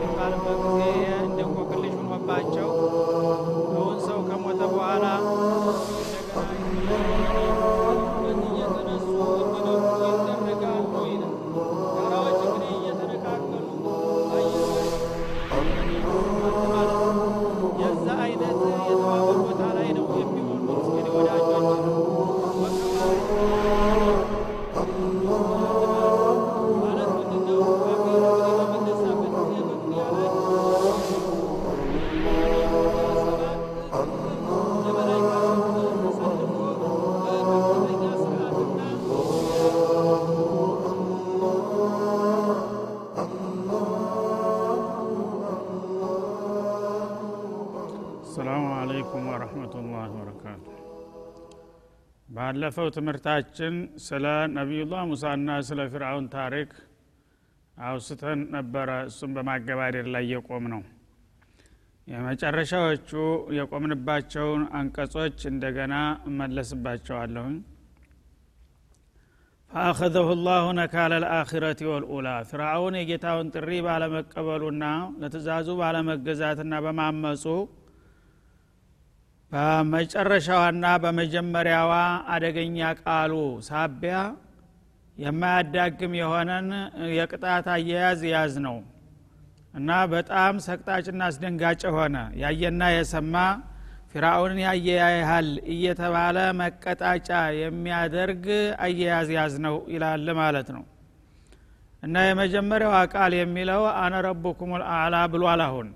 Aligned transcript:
و 0.00 0.06
کار 0.16 0.32
تو 0.44 0.71
ባለፈው 52.62 52.88
ትምህርታችን 52.94 53.74
ስለ 54.04 54.24
ነቢዩላህ 54.52 55.00
ሙሳና 55.10 55.54
ስለ 55.68 55.80
ፊርአውን 55.92 56.26
ታሪክ 56.34 56.68
አውስተን 57.76 58.40
ነበረ። 58.54 58.88
እሱም 59.08 59.30
በማገባደድ 59.36 60.06
ላይ 60.14 60.24
የቆም 60.32 60.66
ነው 60.72 60.82
የመጨረሻዎቹ 62.08 63.10
የቆምንባቸውን 63.58 64.62
አንቀጾች 64.78 65.38
እንደገና 65.50 65.94
እመለስባቸዋለሁኝ። 66.28 67.56
ፈአኸዘሁ 69.70 70.30
ላሁ 70.46 70.68
ነካለ 70.78 71.12
ልአኪረት 71.24 71.82
ወልኡላ 71.90 72.38
ፊርአውን 72.48 72.98
የጌታውን 73.00 73.52
ጥሪ 73.56 73.80
ባለመቀበሉና 73.86 74.84
ለትእዛዙ 75.20 75.70
ባለመገዛትና 75.80 76.82
በማመፁ 76.86 77.44
በመጨረሻዋና 79.52 80.84
በመጀመሪያዋ 81.02 81.92
አደገኛ 82.34 82.78
ቃሉ 83.00 83.32
ሳቢያ 83.66 84.16
የማያዳግም 85.16 86.12
የሆነን 86.20 86.68
የቅጣት 87.16 87.66
አያያዝ 87.74 88.22
ያዝ 88.30 88.54
ነው። 88.66 88.76
እና 89.74 89.90
በጣም 90.12 90.54
ሰቅጣጭና 90.66 91.20
አስደንጋጭ 91.28 91.82
ሆነ። 91.96 92.16
ያየና 92.42 92.82
የሰማ 92.94 93.34
ፊራውንን 94.12 94.58
ያየ 94.64 94.86
ያይሃል 95.02 95.46
እየተባለ 95.74 96.38
መቀጣጫ 96.58 97.28
የሚያደርግ 97.60 98.46
አያያዝ 98.84 99.30
ያዝ 99.38 99.54
ነው 99.66 99.76
ይላል 99.94 100.26
ማለት 100.40 100.68
ነው። 100.76 100.84
እና 102.02 102.24
የመጀመሪያዋ 102.26 102.96
ቃል 103.14 103.34
የሚለው 103.40 103.82
አነ 104.00 104.14
ረቡኩም 104.26 104.72
ልአዕላ 104.82 105.16
ብሏል 105.34 105.62
አሁን 105.66 105.88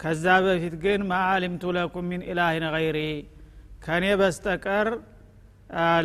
ከዛ 0.00 0.24
በፊት 0.44 0.74
ግን 0.82 1.00
ማአሊምቱ 1.10 1.64
ለኩም 1.76 2.06
ሚን 2.10 2.22
ኢላህን 2.30 2.64
ገይሪ። 2.74 2.98
ከእኔ 3.84 4.06
በስተቀር 4.20 4.88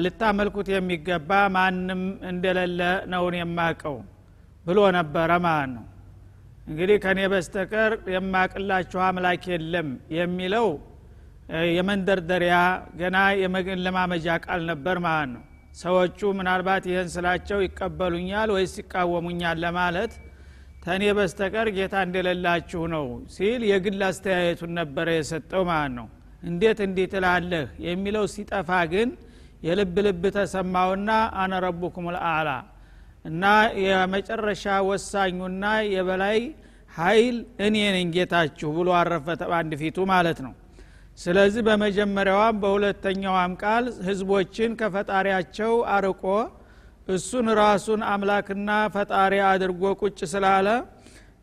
ልታመልኩት 0.04 0.68
የሚገባ 0.74 1.32
ማንም 1.56 2.02
እንደሌለ 2.30 2.80
ነውን 3.12 3.36
የማቀው 3.40 3.98
ብሎ 4.66 4.80
ነበረ 4.98 5.32
ማለት 5.46 5.70
ነው። 5.76 5.86
እንግዲህ 6.68 6.98
ከእኔ 7.04 7.20
በስተቀር 7.34 7.92
የማቅላችሁ 8.16 9.00
አምላክ 9.08 9.46
የለም 9.54 9.88
የሚለው 10.18 10.68
የመንደርደሪያ 11.76 12.58
ገና 13.00 13.18
የመለማመጃ 13.42 14.36
ቃል 14.46 14.62
ነበር 14.72 14.98
ማለት 15.06 15.30
ነው። 15.34 15.44
ሰዎቹ 15.82 16.20
ምናልባት 16.38 16.84
ይህን 16.90 17.10
ስላቸው 17.14 17.60
ይቀበሉኛል 17.66 18.50
ወይስ 18.56 18.74
ይቃወሙኛል 18.82 19.58
ለማለት 19.66 20.14
ተኔ 20.82 21.04
በስተቀር 21.18 21.68
ጌታ 21.76 21.96
እንደሌላችሁ 22.06 22.82
ነው 22.94 23.06
ሲል 23.34 23.62
የግል 23.72 24.02
አስተያየቱን 24.08 24.72
ነበረ 24.80 25.08
የሰጠው 25.18 25.64
ማለት 25.70 25.94
ነው። 25.98 26.08
እንዴት 26.44 26.80
እንዲህ 26.86 27.08
ትላለህ? 27.12 27.66
የሚለው 27.86 28.24
ሲጠፋ 28.34 28.70
ግን 28.94 29.10
የልብ 29.64 29.96
ልብ 30.06 30.24
ተሰማውና 30.38 31.10
አነ 31.42 31.54
ረቡኩም 31.66 32.08
ልአላ 32.16 32.50
እና 33.26 33.44
የመጨረሻ 33.84 34.66
ወሳኙና 34.88 35.64
የበላይ 35.94 36.40
ሀይል 36.92 37.36
እኔ 37.66 37.76
ነኝ 37.96 38.08
ጌታችሁ 38.16 38.70
ብሎ 38.78 38.90
አረፈ 39.00 39.28
በአንድ 39.44 39.74
ፊቱ 39.82 39.98
ማለት 40.14 40.40
ነው። 40.46 40.54
ስለዚህ 41.18 41.62
በመጀመሪያዋም 41.68 42.60
በሁለተኛዋም 42.64 43.54
ቃል 43.64 43.86
ህዝቦችን 44.08 44.72
ከፈጣሪያቸው 44.82 45.74
አርቆ 45.96 46.24
እሱን 47.12 47.48
ራሱን 47.60 48.02
አምላክና 48.10 48.70
ፈጣሪ 48.96 49.34
አድርጎ 49.48 49.84
ቁጭ 50.02 50.20
ስላለ 50.34 50.68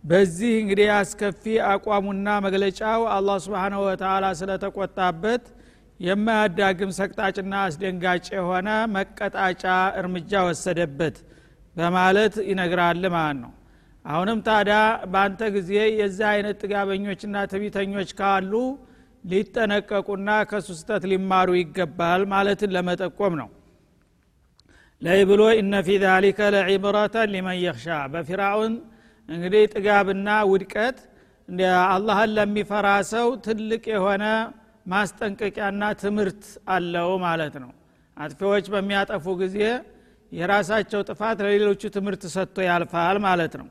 በዚህ 0.05 0.53
እንግዲህ 0.61 0.89
አስከፊ 0.97 1.43
አቋሙና 1.71 2.29
መግለጫው 2.45 3.01
አላህ 3.15 3.37
ስብሓንሁ 3.47 3.81
ወተላ 3.87 4.27
ስለተቆጣበት 4.41 5.45
የማያዳግም 6.01 6.91
ሰቅጣጭና 6.99 7.55
አስደንጋጭ 7.65 8.27
የሆነ 8.37 8.69
መቀጣጫ 8.95 9.65
እርምጃ 10.01 10.43
ወሰደበት 10.49 11.17
በማለት 11.77 12.35
ይነግራል 12.51 13.03
ማለት 13.17 13.39
ነው። 13.43 13.53
አሁንም 14.05 14.39
ታዲያ 14.47 14.77
በአንተ 15.13 15.43
ጊዜ 15.57 15.71
የዚህ 16.01 16.27
አይነት 16.33 16.57
ጥጋበኞችና 16.63 17.37
ትቢተኞች 17.53 18.11
ካሉ 18.21 18.53
ሊጠነቀቁና 19.25 20.31
ከሱ 20.51 20.69
ስተት 20.79 21.05
ሊማሩ 21.11 21.49
ይገባል 21.59 22.23
ማለትን 22.33 22.73
ለመጠቆም 22.77 23.35
ነው 23.41 23.49
ላይ 25.03 25.21
ብሎ 25.31 25.43
እነ 25.59 25.75
ፊ 25.87 25.97
ዛሊከ 26.03 26.39
ለዒብረተን 26.55 27.29
ሊመን 27.35 27.59
የኽሻ 27.61 27.87
በፊራውን 28.13 28.73
እንግዲህ 29.29 29.63
ጥጋብና 29.75 30.29
ውድቀት 30.51 30.99
አላህን 31.89 32.31
ለሚፈራ 32.37 32.89
ሰው 33.13 33.29
ትልቅ 33.47 33.85
የሆነ 33.93 34.25
ማስጠንቀቂያና 34.87 35.83
ትምህርት 36.03 36.43
አለው 36.75 37.11
ማለት 37.25 37.55
ነው። 37.63 37.71
አጥፊዎች 38.17 38.67
በሚያጠፉ 38.75 39.25
ጊዜ 39.43 39.59
የራሳቸው 40.33 41.01
ጥፋት 41.09 41.39
ለሌሎቹ 41.45 41.83
ትምህርት 41.97 42.23
ሰጥቶ 42.35 42.57
ያልፋል 42.69 43.19
ማለት 43.27 43.55
ነው። 43.61 43.69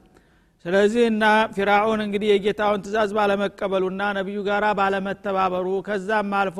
ስለዚህ 0.65 1.03
እና 1.11 1.23
ፊራውን 1.55 1.99
እንግዲህ 2.05 2.29
የጌታውን 2.31 2.81
ትእዛዝ 2.85 3.11
ባለመቀበሉና 3.17 4.03
ነቢዩ 4.17 4.39
ጋር 4.47 4.63
ባለመተባበሩ 4.79 5.67
ከዛም 5.88 6.31
አልፎ 6.39 6.59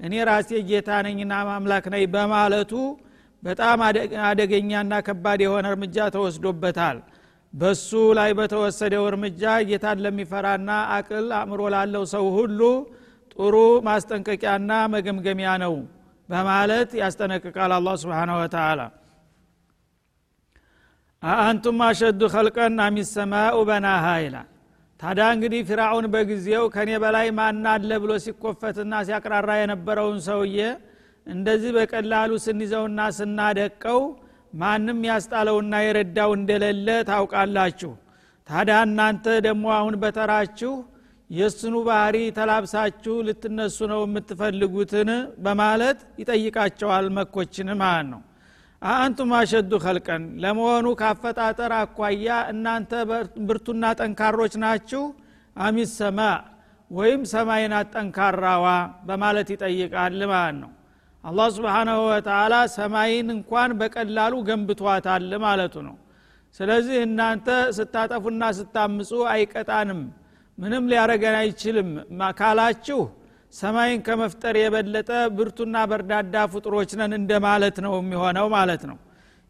እኔ 0.00 0.14
ራሴ 0.28 0.50
ጌታ 0.70 0.90
ነኝና 1.06 1.34
ማምላክ 1.48 1.86
ነኝ 1.94 2.04
በማለቱ 2.14 2.72
በጣም 3.42 3.78
አደገኛና 4.26 4.92
ከባድ 5.06 5.40
የሆነ 5.44 5.66
እርምጃ 5.72 6.06
ተወስዶበታል። 6.14 6.98
በሱ 7.54 7.88
ላይ 8.18 8.30
በተወሰደው 8.38 9.04
እርምጃ 9.10 9.42
ጌታን 9.68 10.02
ለሚፈራና 10.04 10.68
አቅል 10.96 11.28
አእምሮ 11.38 11.62
ላለው 11.74 12.04
ሰው 12.12 12.26
ሁሉ 12.36 12.60
ጥሩ 13.34 13.54
ማስጠንቀቂያና 13.86 14.72
መገምገሚያ 14.94 15.50
ነው 15.64 15.74
በማለት 16.28 16.90
ያስጠነቅቃል 17.00 17.72
አላ 17.76 17.94
ስብን 18.02 18.30
ወተላ 18.36 18.80
አአንቱም 21.22 21.80
አሸዱ 21.86 22.20
ኸልቀን 22.34 22.78
አሚሰማኡ 22.84 23.56
በናሃ 23.68 24.04
ይላል። 24.24 24.46
ታዲያ 25.00 25.26
እንግዲህ 25.34 25.60
ፊራውን 25.68 26.06
በጊዜው 26.12 26.64
ከኔ 26.74 26.90
በላይ 27.02 27.28
ማና 27.38 27.66
አለ 27.74 27.90
ብሎ 28.02 28.12
ሲኮፈትና 28.24 28.94
ሲያቅራራ 29.06 29.50
የነበረውን 29.60 30.18
ሰውዬ 30.26 30.58
እንደዚህ 31.26 31.70
በቀላሉ 31.76 32.30
ስንይዘውና 32.44 33.00
ስናደቀው 33.18 34.00
ማንም 34.60 35.00
ያስጣለውና 35.08 35.74
የረዳው 35.84 36.30
እንደሌለ 36.38 36.88
ታውቃላችሁ። 37.10 37.92
ታዲያ 38.48 38.78
እናንተ 38.86 39.26
ደግሞ 39.46 39.66
አሁን 39.76 39.94
በተራችሁ 40.02 40.72
የእሱኑ 41.30 41.74
ባህሪ 41.88 42.16
ተላብሳችሁ 42.38 43.14
ልትነሱ 43.26 43.78
ነው 43.92 44.00
የምትፈልጉትን? 44.06 45.10
በማለት 45.44 45.98
ይጠይቃቸዋል 46.20 47.06
መኮችን 47.18 47.68
ማለት 47.82 48.08
ነው። 48.12 48.22
አአንቱም 48.82 49.32
አሸዱ 49.38 49.72
ኸልቀን 49.84 50.22
ለመሆኑ 50.42 50.86
ካፈጣጠር 51.00 51.72
አኳያ 51.78 52.28
እናንተ 52.52 52.92
ብርቱና 53.48 53.84
ጠንካሮች 54.00 54.54
ናችሁ? 54.64 55.02
አሚስ 55.56 55.92
ሰማ 56.00 56.20
ወይም 56.90 57.22
ሰማይናት 57.32 57.88
ጠንካራዋ? 57.94 58.66
በማለት 59.08 59.48
ይጠይቃል 59.54 60.20
ማለት 60.32 60.56
ነው 60.62 60.70
አላህ 61.24 61.48
ስብሓናሁ 61.56 61.98
ወተላ 62.10 62.54
ሰማይን 62.74 63.28
እንኳን 63.34 63.70
በቀላሉ 63.80 64.34
ገንብቷታል 64.48 65.32
ማለቱ 65.44 65.74
ነው። 65.88 65.96
ስለዚህ 66.54 66.96
እናንተ 67.06 67.48
ስታጠፉና 67.76 68.42
ስታምፁ 68.58 69.10
አይቀጣንም 69.32 70.00
ምንም 70.58 70.84
ሊያረገን 70.90 71.36
አይችልም። 71.40 71.90
ካላችሁ 72.38 73.00
ሰማይን 73.52 74.00
ከመፍጠር 74.06 74.54
የበለጠ 74.60 75.08
ብርቱና 75.36 75.76
በርዳዳ 75.90 76.34
ፍጡሮች 76.52 76.90
ነን 77.00 77.12
እንደማለት 77.20 77.76
ነው 77.86 77.94
የሚሆነው 78.00 78.46
ማለት 78.56 78.82
ነው። 78.90 78.98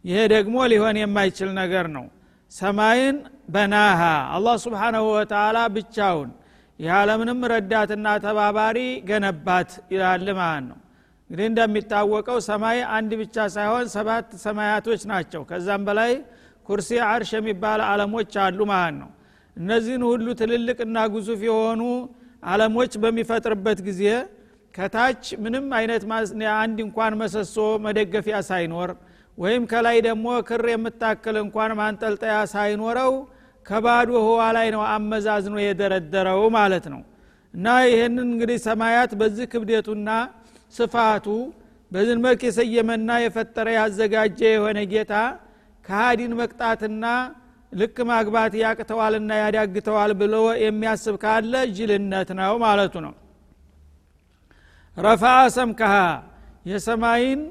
ይሄ 0.05 0.19
ደግሞ 0.35 0.57
ሊሆን 0.73 0.99
የማይችል 1.01 1.51
ነገር 1.61 1.87
ነው። 1.97 2.05
ሰማይን 2.53 3.17
በናሃ 3.55 4.01
አላህ 4.37 4.55
ስብሓናሁ 4.65 5.05
ወተላ 5.17 5.59
ብቻውን 5.75 6.31
ያለምንም 6.79 7.41
ረዳትና 7.53 8.07
ተባባሪ 8.25 8.79
ገነባት 9.09 9.73
ይላል 9.95 10.29
ማለት 10.39 10.65
ነው 10.71 10.79
እንግዲህ 11.31 11.47
እንደሚታወቀው 11.51 12.39
ሰማይ 12.47 12.79
አንድ 12.95 13.11
ብቻ 13.21 13.37
ሳይሆን 13.55 13.85
ሰባት 13.93 14.29
ሰማያቶች 14.45 15.03
ናቸው። 15.11 15.43
ከዛም 15.51 15.83
በላይ 15.89 16.13
ኩርሲ 16.67 16.99
አርሽ 17.07 17.31
የሚባል 17.37 17.81
አለሞች 17.87 18.33
አሉ 18.45 18.59
ማለት 18.71 18.97
ነው። 19.03 19.11
እነዚህን 19.57 20.03
ሁሉ 20.09 20.27
ትልልቅና 20.41 20.99
ግዙፍ 21.13 21.41
የሆኑ 21.49 21.83
አለሞች 22.43 22.93
በሚፈጥርበት 23.03 23.79
ጊዜ 23.89 24.03
ከታች 24.75 25.23
ምንም 25.45 25.69
አይነት 25.79 26.03
አንድ 26.59 26.79
እንኳን 26.87 27.15
መሰሶ 27.21 27.57
መደገፊያ 27.87 28.39
ሳይኖር 28.51 28.91
ወይም 29.39 29.63
ከላይ 29.71 29.99
ደግሞ 30.07 30.27
ክር 30.49 30.65
የምታክል 30.73 31.37
እንኳን 31.43 31.71
ማንጠልጠያ 31.79 32.37
ሳይኖረው 32.53 33.13
ከባዶ 33.67 34.11
ህዋ 34.27 34.41
ላይ 34.57 34.69
ነው 34.75 34.83
አመዛዝኖ 34.91 35.57
የደረደረው 35.63 36.43
ማለት 36.57 36.87
ነው። 36.95 37.03
እና 37.55 37.67
ይህንን 37.89 38.27
እንግዲህ 38.29 38.59
ሰማያት 38.67 39.13
በዚህ 39.21 39.47
ክብደቱና 39.53 40.11
ስፋቱ 40.75 41.27
በዚህ 41.93 42.19
መልክ 42.25 42.41
የሰየመና 42.47 43.11
የፈጠረ 43.23 43.69
ያዘጋጀ 43.77 44.41
የሆነ 44.53 44.81
ጌታ 44.93 45.15
ከሃዲን 45.85 46.33
መቅጣትና 46.41 47.05
ልክ 47.73 47.97
ማግባት 48.11 48.53
ያቅተዋልና 48.61 49.31
ያዳግተዋል 49.41 50.13
ብሎ 50.21 50.35
የሚያስብ 50.63 51.17
ካለ 51.25 51.55
ጅልነት 51.77 52.31
ነው 52.41 52.55
ማለቱ 52.65 52.95
ነው። 53.07 53.15
ረፋ 54.97 55.25
ሰምከሃ 55.57 55.95
የሰማይን 56.71 57.43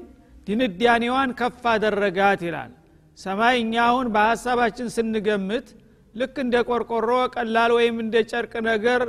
ድንዳኔዋን 0.46 1.30
ከፍ 1.38 1.62
አደረጋት 1.72 2.40
ይላል። 2.46 2.72
ሰማይ 3.18 3.54
እኛ 3.62 3.74
አሁን 3.88 4.06
በሀሳባችን 4.14 4.88
ስንገምት 4.94 5.66
ልክ 6.14 6.36
እንደ 6.44 6.56
ቆርቆሮ 6.68 7.10
ቀላል 7.34 7.70
ወይም 7.78 7.96
እንደ 8.04 8.16
ጨርቅ 8.30 8.52
ነገር 8.68 9.02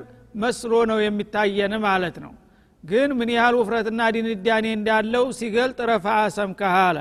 መስሎ 0.43 0.73
ነው 0.91 0.99
የሚታየን 1.03 1.73
ማለት 1.85 2.17
ነው 2.25 2.33
ግን 2.83 3.09
ምን 3.17 3.29
ያህል 3.35 3.55
ውፍረትና 3.59 4.01
ድንዳኔ 4.15 4.67
እንዳለው 4.77 5.25
ሲገልጥ 5.39 5.79
ረፋ 5.89 6.05
ሰምከሃ 6.37 6.75
አለ 6.87 6.99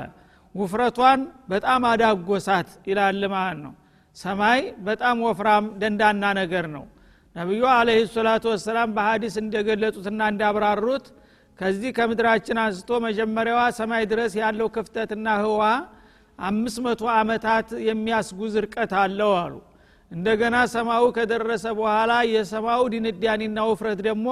ውፍረቷን 0.55 1.21
በጣም 1.51 1.81
አዳጎሳት 1.91 2.69
ይላል 2.89 3.21
ማለት 3.33 3.59
ነው። 3.65 3.73
ሰማይ 4.17 4.59
በጣም 4.87 5.17
ወፍራም 5.27 5.65
ደንዳና 5.81 6.23
ነገር 6.39 6.65
ነው። 6.75 6.83
ነቢዩ 7.35 7.63
አለህ 7.73 7.99
ሰላቱ 8.15 8.45
ወሰላም 8.53 8.89
በሀዲስ 8.95 9.35
እንደገለጹትና 9.43 10.21
እንዳብራሩት 10.33 11.05
ከዚህ 11.59 11.91
ከምድራችን 11.97 12.57
አንስቶ 12.63 12.89
መጀመሪያዋ 13.05 13.61
ሰማይ 13.79 14.03
ድረስ 14.11 14.33
ያለው 14.41 14.67
ክፍተትና 14.75 15.27
ህዋ 15.43 15.61
አምስት 16.39 16.77
መቶ 16.85 17.03
ዓመታት 17.15 17.67
የሚያስጉዝ 17.87 18.53
ርቀት 18.65 18.93
አለው 19.01 19.31
አሉ። 19.41 19.53
እንደገና 20.11 20.55
ሰማዩ 20.73 21.03
ከደረሰ 21.17 21.65
በኋላ 21.79 22.13
የሰማዩ 22.33 22.81
ድንዳኒና 22.93 23.59
ውፍረት 23.69 23.99
ደግሞ 24.09 24.27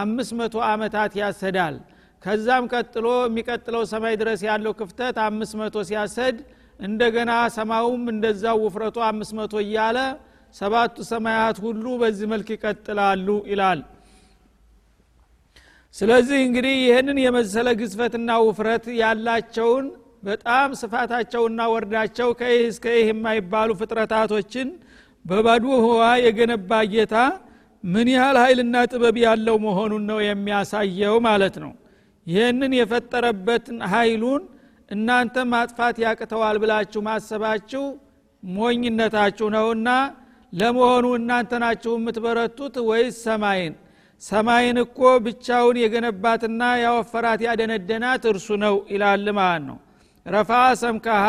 አምስት 0.00 0.32
መቶ 0.38 0.54
ዓመታት 0.68 1.12
ያሰዳል። 1.20 1.76
ከዛም 2.22 2.64
ቀጥሎ 2.72 3.06
የሚቀጥለው 3.22 3.82
ሰማይ 3.92 4.14
ድረስ 4.20 4.40
ያለው 4.48 4.72
ክፍተት 4.80 5.16
አምስት 5.24 5.54
መቶ 5.60 5.76
ሲያሰድ 5.88 6.36
እንደገና 6.80 7.32
ሰማዩም 7.56 8.04
እንደዛው 8.12 8.58
ውፍረቱ 8.64 8.98
አምስት 9.08 9.32
መቶ 9.38 9.54
እያለ 9.64 9.98
ሰባቱ 10.54 10.96
ሰማያት 11.10 11.56
ሁሉ 11.64 11.84
በዚህ 12.00 12.26
መልክ 12.32 12.48
ይቀጥላሉ 12.54 13.28
ይላል። 13.50 13.80
ስለዚህ 15.94 16.38
እንግዲህ 16.46 16.74
ይህንን 16.84 17.18
የመሰለ 17.22 17.68
ግዝፈትና 17.80 18.30
ውፍረት 18.46 18.84
ያላቸውን 19.00 19.86
በጣም 20.22 20.68
ስፋታቸውና 20.80 21.60
ወርዳቸው 21.72 22.28
ከይህ 22.40 22.60
እስከ 22.68 22.86
ይህ 22.96 23.08
የማይባሉ 23.10 23.70
ፍጥረታቶችን 23.80 24.68
በባዶ 25.24 25.64
ህዋ 25.84 26.02
የገነባ 26.24 26.70
ጌታ 26.92 27.16
ምን 27.84 28.08
ያህል 28.14 28.36
ኃይልና 28.42 28.76
ጥበብ 28.90 29.16
ያለው 29.24 29.56
መሆኑን 29.64 30.02
ነው 30.10 30.18
የሚያሳየው 30.24 31.16
ማለት 31.26 31.56
ነው። 31.64 31.72
ይህንን 32.26 32.72
የፈጠረበትን 32.78 33.78
ኃይሉን 33.92 34.42
እናንተ 34.90 35.36
ማጥፋት 35.52 35.96
ያቅተዋል 36.04 36.56
ብላችሁ 36.62 37.00
ማሰባችሁ 37.08 37.84
ሞኝነታችሁ 38.42 39.46
ነውና 39.56 39.88
ለመሆኑ 40.52 41.06
እናንተ 41.18 41.52
ናችሁ 41.62 41.92
የምትበረቱት 41.98 42.74
ወይስ 42.88 43.16
ሰማይን? 43.26 43.74
ሰማይን 44.22 44.76
እኮ 44.82 44.98
ብቻውን 45.26 45.76
የገነባትና 45.82 46.62
ያወፈራት 46.82 47.40
ያደነደናት 47.46 48.22
እርሱ 48.32 48.48
ነው 48.64 48.74
ይላል 48.92 49.26
ማለት 49.38 49.64
ነው። 49.68 49.78
ረፋ 50.26 50.50
ሰምካሃ 50.82 51.24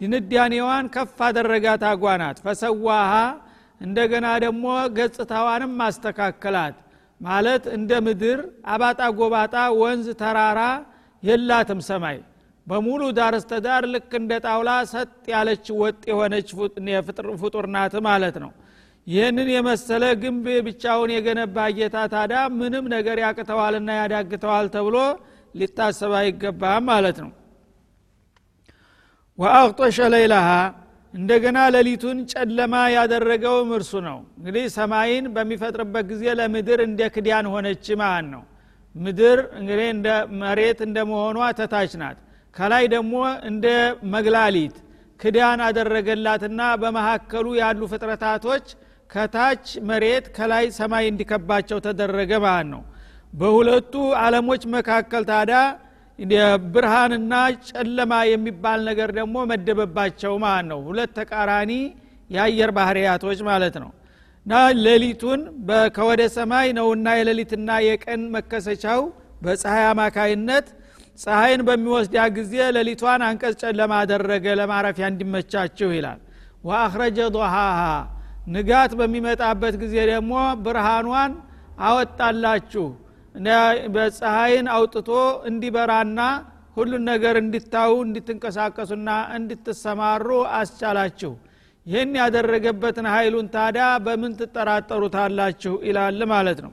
ድንዳኔዋን 0.00 0.86
ከፍ 0.94 1.18
አደረጋት 1.26 1.82
አጓናት። 1.90 2.38
ፈሰዋሃ 2.44 3.12
እንደገና 3.80 4.26
ደግሞ 4.44 4.66
ገጽታዋንም 4.96 5.72
ማስተካከላት። 5.80 6.76
ማለት 7.20 7.64
እንደ 7.76 7.90
ምድር 8.06 8.38
አባጣ 8.72 9.02
ጎባጣ 9.18 9.54
ወንዝ 9.80 10.06
ተራራ 10.20 10.60
የላትም 11.22 11.80
ሰማይ። 11.88 12.18
በሙሉ 12.66 13.02
ዳር 13.16 13.34
እስተዳር 13.38 13.82
ልክ 13.92 14.12
እንደ 14.18 14.32
ጣውላ 14.44 14.70
ሰጥ 14.92 15.10
ያለች 15.32 15.66
ወጥ 15.80 16.00
የሆነች 16.10 16.48
ፍጡር 17.42 17.66
ናት 17.74 17.94
ማለት 18.08 18.36
ነው። 18.44 18.50
ይህንን 19.06 19.48
የመሰለ 19.54 20.04
ግንብ 20.22 20.46
ብቻውን 20.66 21.10
የገነባ 21.14 21.66
ጌታ 21.76 21.96
ታዳ 22.12 22.34
ምንም 22.56 22.86
ነገር 22.94 23.18
ያቅተዋልና 23.24 23.90
ያዳግተዋል 24.00 24.68
ተብሎ 24.74 24.96
ሊታሰብ 25.54 26.12
አይገባም 26.20 26.84
ማለት 26.90 27.18
ነው። 27.24 27.30
ወአቅጦሸ 29.38 29.98
ለይለሃ 30.12 30.48
እንደገና 31.16 31.58
ሌሊቱን 31.74 32.18
ጨለማ 32.32 32.74
ያደረገውም 32.94 33.70
እርሱ 33.76 33.92
ነው። 34.08 34.18
እንግዲህ 34.38 34.64
ሰማይን 34.76 35.26
በሚፈጥርበት 35.34 36.04
ጊዜ 36.10 36.24
ለምድር 36.38 36.80
እንደ 36.86 37.00
ክዳን 37.14 37.46
ሆነች 37.52 37.86
ማለት 38.02 38.26
ነው። 38.34 38.42
ምድር 38.94 39.38
እንግዲህ 39.58 39.88
እንደ 39.94 40.08
መሬት 40.42 40.78
እንደ 40.86 40.98
መሆኗ 41.10 41.38
ተታች 41.58 41.92
ናት። 42.02 42.18
ከላይ 42.56 42.84
ደግሞ 42.94 43.14
እንደ 43.50 43.66
መግላሊት 44.14 44.76
ክዳን 45.20 45.60
አደረገላትና 45.66 46.60
በመካከሉ 46.82 47.46
ያሉ 47.60 47.80
ፍጥረታቶች 47.92 48.66
ከታች 49.10 49.64
መሬት 49.88 50.24
ከላይ 50.36 50.64
ሰማይ 50.78 51.04
እንዲከባቸው 51.10 51.78
ተደረገ 51.86 52.32
ማለት 52.44 52.68
ነው። 52.72 52.82
በሁለቱ 53.32 53.92
አለሞች 54.22 54.62
መካከል 54.74 55.22
ታዳ 55.30 55.52
ብርሃንና 56.74 57.32
ጨለማ 57.68 58.12
የሚባል 58.30 58.80
ነገር 58.88 59.10
ደግሞ 59.18 59.36
መደበባቸው 59.50 60.34
ማለት 60.44 60.66
ነው። 60.70 60.80
ሁለት 60.88 61.10
ተቃራኒ 61.18 61.72
የአየር 62.30 62.70
ባህርያቶች 62.76 63.40
ማለት 63.48 63.76
ነው። 63.82 63.90
እና 64.46 64.54
ሌሊቱን 64.86 65.40
ከወደ 65.96 66.22
ሰማይ 66.36 66.68
ነውና 66.78 67.06
የሌሊትና 67.18 67.70
የቀን 67.86 68.22
መከሰቻው 68.34 69.00
በፀሐይ 69.42 69.84
አማካይነት 69.90 70.66
ፀሐይን 71.18 71.62
በሚወስዳ 71.68 72.16
ጊዜ 72.36 72.54
ሌሊቷን 72.76 73.22
አንቀጽ 73.28 73.54
ጨለማ 73.62 73.92
አደረገ 74.02 74.46
ለማረፊያ 74.60 75.06
እንዲመቻችሁ 75.12 75.88
ይላል። 75.96 76.20
ወአኽረጀ 76.64 77.18
ضሃሃ 77.36 77.56
ንጋት 78.54 78.92
በሚመጣበት 78.98 79.74
ጊዜ 79.82 79.94
ደግሞ 80.10 80.32
ብርሃኗን 80.64 81.32
አወጣላችሁ 81.86 82.86
በፀሐይን 83.94 84.66
አውጥቶ 84.74 85.08
እንዲበራና 85.48 86.20
ሁሉን 86.76 87.04
ነገር 87.10 87.34
እንዲታዩ 87.40 87.92
እንድትንቀሳቀሱና 88.06 89.08
እንድትሰማሩ 89.36 90.28
አስቻላችሁ። 90.58 91.32
ይህን 91.86 92.12
ያደረገበትን 92.20 93.06
ኃይሉን 93.12 93.48
ታዳ 93.54 93.78
በምን 94.06 94.32
ትጠራጠሩታላችሁ? 94.40 95.74
ይላል 95.88 96.20
ማለት 96.32 96.58
ነው። 96.66 96.72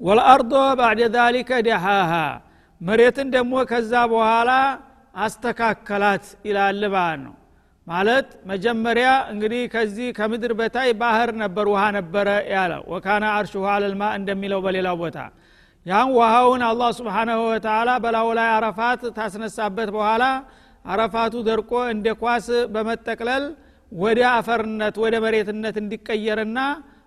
ወልአርዶ 0.00 0.52
ባዕደ 0.80 1.02
ዛሊከ 1.14 1.50
ደሃሃ 1.66 2.12
መሬትን 2.80 3.28
ደግሞ 3.34 3.54
ከዛ 3.70 3.92
በኋላ 4.12 4.50
አስተካከላት 5.18 6.26
ይላል 6.48 6.82
ነው 7.24 7.34
ማለት 7.88 8.28
መጀመሪያ 8.50 9.08
እንግዲህ 9.32 9.62
ከዚህ 9.74 10.08
ከምድር 10.16 10.52
በታይ 10.58 10.90
ባህር 11.00 11.30
ነበር 11.42 11.66
ውሃ 11.72 11.82
ነበረ 11.96 12.28
ያለ 12.52 12.72
ወካና 12.92 13.24
አርሽ 13.36 13.52
ውሃ 13.58 13.68
አለልማ 13.76 14.02
እንደሚለው 14.18 14.60
በሌላው 14.64 14.96
ቦታ። 15.02 15.18
ያን 15.86 16.10
ውሃውን 16.16 16.62
አላህ 16.68 16.90
ስብሓናሁ 16.98 17.40
ወተላ 17.50 17.90
በላዩ 18.04 18.28
ላይ 18.38 18.48
አረፋት 18.56 19.02
ታስነሳበት 19.18 19.90
በኋላ 19.96 20.24
አረፋቱ 20.84 21.34
ደርቆ 21.48 21.72
እንደ 21.94 22.08
ኳስ 22.20 22.46
በመጠቅለል 22.74 23.44
ወደ 23.92 24.20
አፈርነት 24.32 24.96
ወደ 25.04 25.14
መሬትነት 25.24 25.76
እንዲቀየርና 25.82 26.58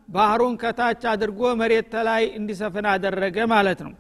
ባህሩን 0.09 0.55
ከታች 0.61 1.03
አድርጎ 1.11 1.41
መሬት 1.59 1.93
ላይ 2.07 2.23
እንዲሰፍን 2.39 2.85
አደረገ 2.93 3.38
ማለት 3.53 3.81
ነው። 3.85 3.93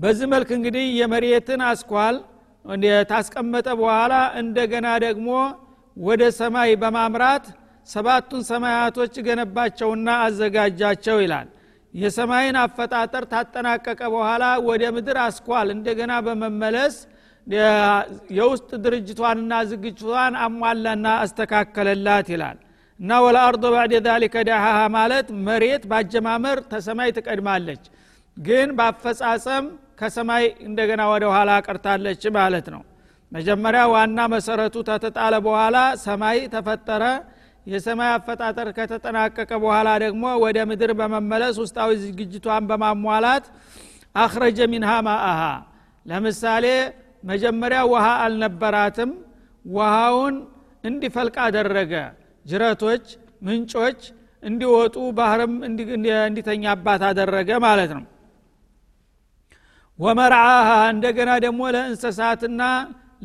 በዚህ 0.00 0.26
መልክ 0.32 0.50
እንግዲህ 0.56 0.86
የመሬትን 1.00 1.60
አስኳል 1.68 2.16
ታስቀመጠ 3.10 3.68
በኋላ 3.80 4.14
እንደገና 4.40 4.88
ደግሞ 5.04 5.28
ወደ 5.96 6.22
ሰማይ 6.38 6.70
በማምራት 6.82 7.44
ሰባቱን 7.88 8.42
ሰማያቶች 8.48 9.14
ገነባቸውና 9.26 10.08
አዘጋጃቸው 10.24 11.18
ይላል። 11.24 11.48
የሰማይን 11.94 12.56
አፈጣጠር 12.62 13.24
ታጠናቀቀ 13.32 14.00
በኋላ 14.14 14.44
ወደ 14.68 14.82
ምድር 14.96 15.18
አስኳል። 15.24 15.68
እንደገና 15.76 16.12
በመመለስ 16.26 16.96
የውስጥ 18.36 18.70
ድርጅቷንና 18.84 19.52
ዝግጅቷን 19.70 20.34
አሟላና 20.44 21.06
አስተካከለላት 21.24 22.28
ይላል። 22.34 22.58
እና 23.00 23.10
ወለአርዶ 23.24 23.64
ባዕድ 23.74 23.94
ዛሊከ 24.06 24.36
ዳሃሃ 24.48 24.78
ማለት 24.96 25.26
መሬት 25.46 25.82
ባጀማመር 25.90 26.58
ተሰማይ 26.72 27.10
ትቀድማለች። 27.16 27.82
ግን 28.36 28.68
በአፈጻጸም 28.78 29.66
ከሰማይ 29.98 30.44
እንደገና 30.66 31.02
ወደ 31.12 31.24
ኋላ 31.34 31.50
ቀርታለች 31.66 32.22
ማለት 32.36 32.66
ነው። 32.74 32.82
መጀመሪያ 33.32 33.82
ዋና 33.92 34.18
መሰረቱ 34.34 34.76
ተተጣለ 34.88 35.34
በኋላ 35.46 35.76
ሰማይ 36.04 36.38
ተፈጠረ። 36.54 37.02
የሰማይ 37.66 38.10
አፈጣጠር 38.16 38.68
ከተጠናቀቀ 38.76 39.50
በኋላ 39.62 39.88
ደግሞ 40.04 40.24
ወደ 40.44 40.58
ምድር 40.70 40.90
በመመለስ 40.98 41.56
ውስጣዊ 41.62 41.90
ዝግጅቷን 42.02 42.66
በማሟላት 42.70 43.46
አክረጀ 44.14 44.58
ሚንሃ 44.72 44.90
ማአሃ። 45.06 45.40
ለምሳሌ 46.06 46.66
መጀመሪያ 47.24 47.80
ውሃ 47.92 48.06
አልነበራትም። 48.24 49.10
ውሃውን 49.70 50.34
እንዲፈልቅ 50.84 51.36
አደረገ። 51.46 51.92
ጅረቶች 52.44 53.04
ምንጮች 53.46 54.00
እንዲወጡ 54.42 54.96
ባህርም 55.18 55.54
እንዲተኛባት 55.68 57.02
አደረገ 57.08 57.50
ማለት 57.64 57.90
ነው 57.96 58.04
ወመርዓሃ 59.98 60.68
እንደገና 60.94 61.30
ደግሞ 61.44 61.60
ለእንስሳትና 61.74 62.62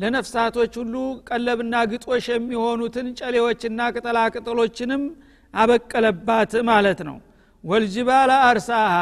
ለነፍሳቶች 0.02 0.72
ሁሉ 0.80 0.94
ቀለብና 1.28 1.74
ግጦሽ 1.90 2.26
የሚሆኑትን 2.32 3.08
ጨሌዎችና 3.18 3.80
ቅጠላቅጠሎችንም 3.94 5.02
አበቀለባት 5.54 6.52
ማለት 6.70 7.00
ነው። 7.08 7.16
ወልጅባለ 7.64 8.30
አርሳሃ 8.46 8.94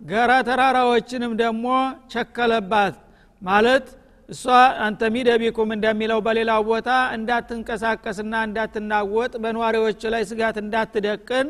ገራ 0.00 0.32
ተራራዎችንም 0.48 1.32
ደግሞ 1.40 1.66
ቸከለባት 2.12 2.96
ማለት 3.42 3.86
እሷ 4.28 4.44
አንተ 4.86 5.02
ሚደቢኩም 5.14 5.70
እንደሚለው 5.76 6.18
በሌላው 6.26 6.62
ቦታ 6.70 6.88
እንዳትንቀሳቀስና 7.16 8.34
እንዳትናወጥ 8.48 9.32
በነዋሪዎች 9.44 10.02
ላይ 10.14 10.22
ስጋት 10.30 10.56
እንዳትደቅን 10.64 11.48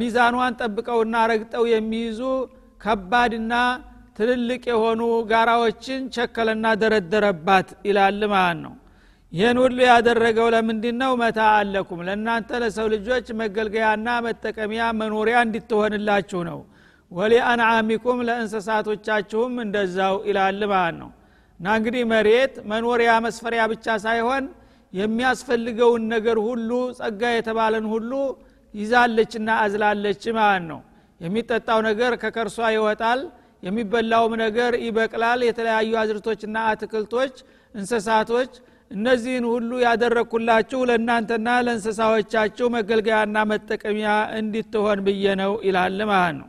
ሚዛኗን 0.00 0.54
ጠብቀውና 0.60 1.16
ረግጠው 1.32 1.64
የሚይዙ 1.72 2.20
ከባድና 2.80 3.52
ትልልቅ 4.16 4.62
የሆኑ 4.70 5.00
ጋራዎችን 5.30 6.02
ቸከለና 6.14 6.66
ደረደረባት 6.82 7.68
ይላል 7.88 8.20
ማለት 8.34 8.58
ነው። 8.64 8.74
ይህን 9.32 9.58
ሁሉ 9.62 9.78
ያደረገው 9.86 10.48
ለምንድ 10.54 10.84
ነው 11.00 11.12
መታ 11.22 11.40
አለኩም። 11.56 12.00
ለእናንተ 12.08 12.50
ለሰው 12.62 12.86
ልጆች 12.92 13.26
መገልገያና 13.40 14.08
መጠቀሚያ 14.26 14.82
መኖሪያ 15.00 15.36
እንድትሆንላችሁ 15.46 16.40
ነው። 16.50 16.60
ወሊ 17.12 17.34
አንዓሚኩም 17.50 18.18
ለእንስሳቶቻችሁም 18.28 19.52
እንደዛው 19.64 20.16
ይላል 20.28 20.60
ማለት 20.72 20.96
ነው። 21.00 21.10
እና 21.60 21.66
እንግዲህ 21.78 22.02
መሬት 22.12 22.54
መኖሪያ 22.70 23.10
መስፈሪያ 23.26 23.62
ብቻ 23.72 23.86
ሳይሆን 24.04 24.44
የሚያስፈልገውን 24.92 26.02
ነገር 26.14 26.36
ሁሉ 26.46 26.70
ጸጋ 26.98 27.22
የተባለን 27.34 27.86
ሁሉ 27.92 28.12
ይዛለችና 28.74 29.48
አዝላለች 29.62 30.22
ማለት 30.38 30.64
ነው። 30.70 30.80
የሚጠጣው 31.20 31.80
ነገር 31.88 32.12
ከከርሷ 32.22 32.58
ይወጣል 32.74 33.20
የሚበላውም 33.64 34.32
ነገር 34.42 34.72
ይበቅላል። 34.86 35.40
የተለያዩ 35.46 35.92
አዝርቶችና 36.00 36.56
አትክልቶች 36.70 37.34
እንስሳቶች 37.74 38.52
እነዚህን 38.90 39.44
ሁሉ 39.52 39.70
ያደረግኩላችሁ 39.84 40.80
ለእናንተና 40.88 41.48
ለእንስሳዎቻችሁ 41.66 42.66
መገልገያና 42.74 43.36
መጠቀሚያ 43.52 44.10
እንዲትሆን 44.38 44.98
ብዬ 45.06 45.24
ነው 45.40 45.52
ይላል 45.66 45.98
ማለት 46.10 46.36
ነው። 46.40 46.48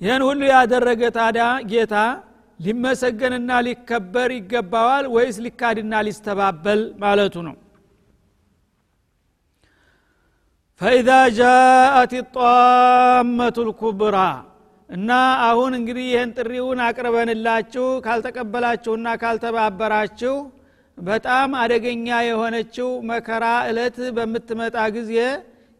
ይህን 0.00 0.22
ሁሉ 0.28 0.40
ያደረገ 0.52 1.02
ታዲያ 1.16 1.44
ጌታ 1.72 1.96
ሊመሰገንና 2.60 3.50
ሊከበር 3.66 4.30
ይገባዋል 4.36 5.04
ወይስ 5.14 5.36
ሊካድና 5.44 5.94
ሊስተባበል 6.06 6.80
ማለቱ 7.02 7.34
ነው? 7.48 7.56
ፈኢዛ 10.80 11.08
ጃአት 11.38 12.12
ጣመቱ 12.36 13.56
ልኩብራ 13.68 14.16
እና 14.90 15.10
አሁን 15.46 15.72
እንግዲህ 15.78 16.06
ይህን 16.08 16.30
ጥሪውን 16.38 16.80
አቅርበንላችሁ 16.86 17.86
ካልተቀበላችሁና 18.06 19.08
ካልተባበራችሁ 19.22 20.34
በጣም 20.98 21.50
አደገኛ 21.60 22.08
የሆነችው 22.26 22.90
መከራ 23.10 23.44
እለት 23.70 23.96
በምትመጣ 24.16 24.76
ጊዜ 24.96 25.14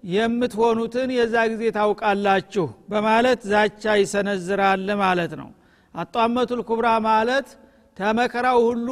የምትሆኑትን 0.04 1.11
የዛ 1.16 1.34
ጊዜ 1.52 1.64
ታውቃላችሁ 1.76 2.64
በማለት 2.90 3.42
ዛቻ 3.52 3.94
ይሰነዝራል 4.00 4.88
ማለት 5.02 5.32
ነው። 5.40 5.49
አጧመቱል 5.94 6.61
ኩብራ 6.68 6.88
ማለት 7.06 7.49
ተመከራው 7.96 8.58
ሁሉ 8.68 8.88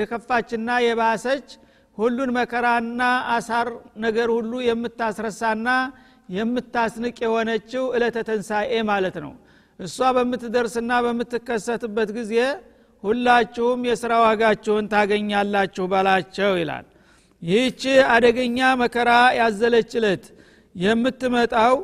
የከፋችና 0.00 0.78
የባሰች 0.84 1.48
ሁሉን 1.98 2.30
መከራና 2.38 3.02
አሳር 3.34 3.68
ነገር 4.04 4.28
ሁሉ 4.36 4.52
የምታስረሳና 4.68 5.68
የምታስንቅ 6.28 7.16
የሆነችው 7.24 7.84
እለተ 7.96 8.18
ተንሳኤ 8.28 8.72
ማለት 8.90 9.16
ነው 9.24 9.32
እሷ 9.80 9.98
በምትደርስና 10.16 10.92
በምትከሰትበት 11.04 12.10
ጊዜ 12.18 12.34
ሁላችሁም 13.04 13.80
የሥራ 13.88 14.12
ዋጋችሁን 14.24 14.86
ታገኛላችሁ 14.92 15.84
በላቸው 15.92 16.52
ይላል። 16.60 16.86
ይህች 17.42 17.82
አደገኛ 18.12 18.58
መከራ 18.82 19.10
ያዘለች 19.38 19.90
እለት 19.98 20.24
የምትመጣው 20.74 21.74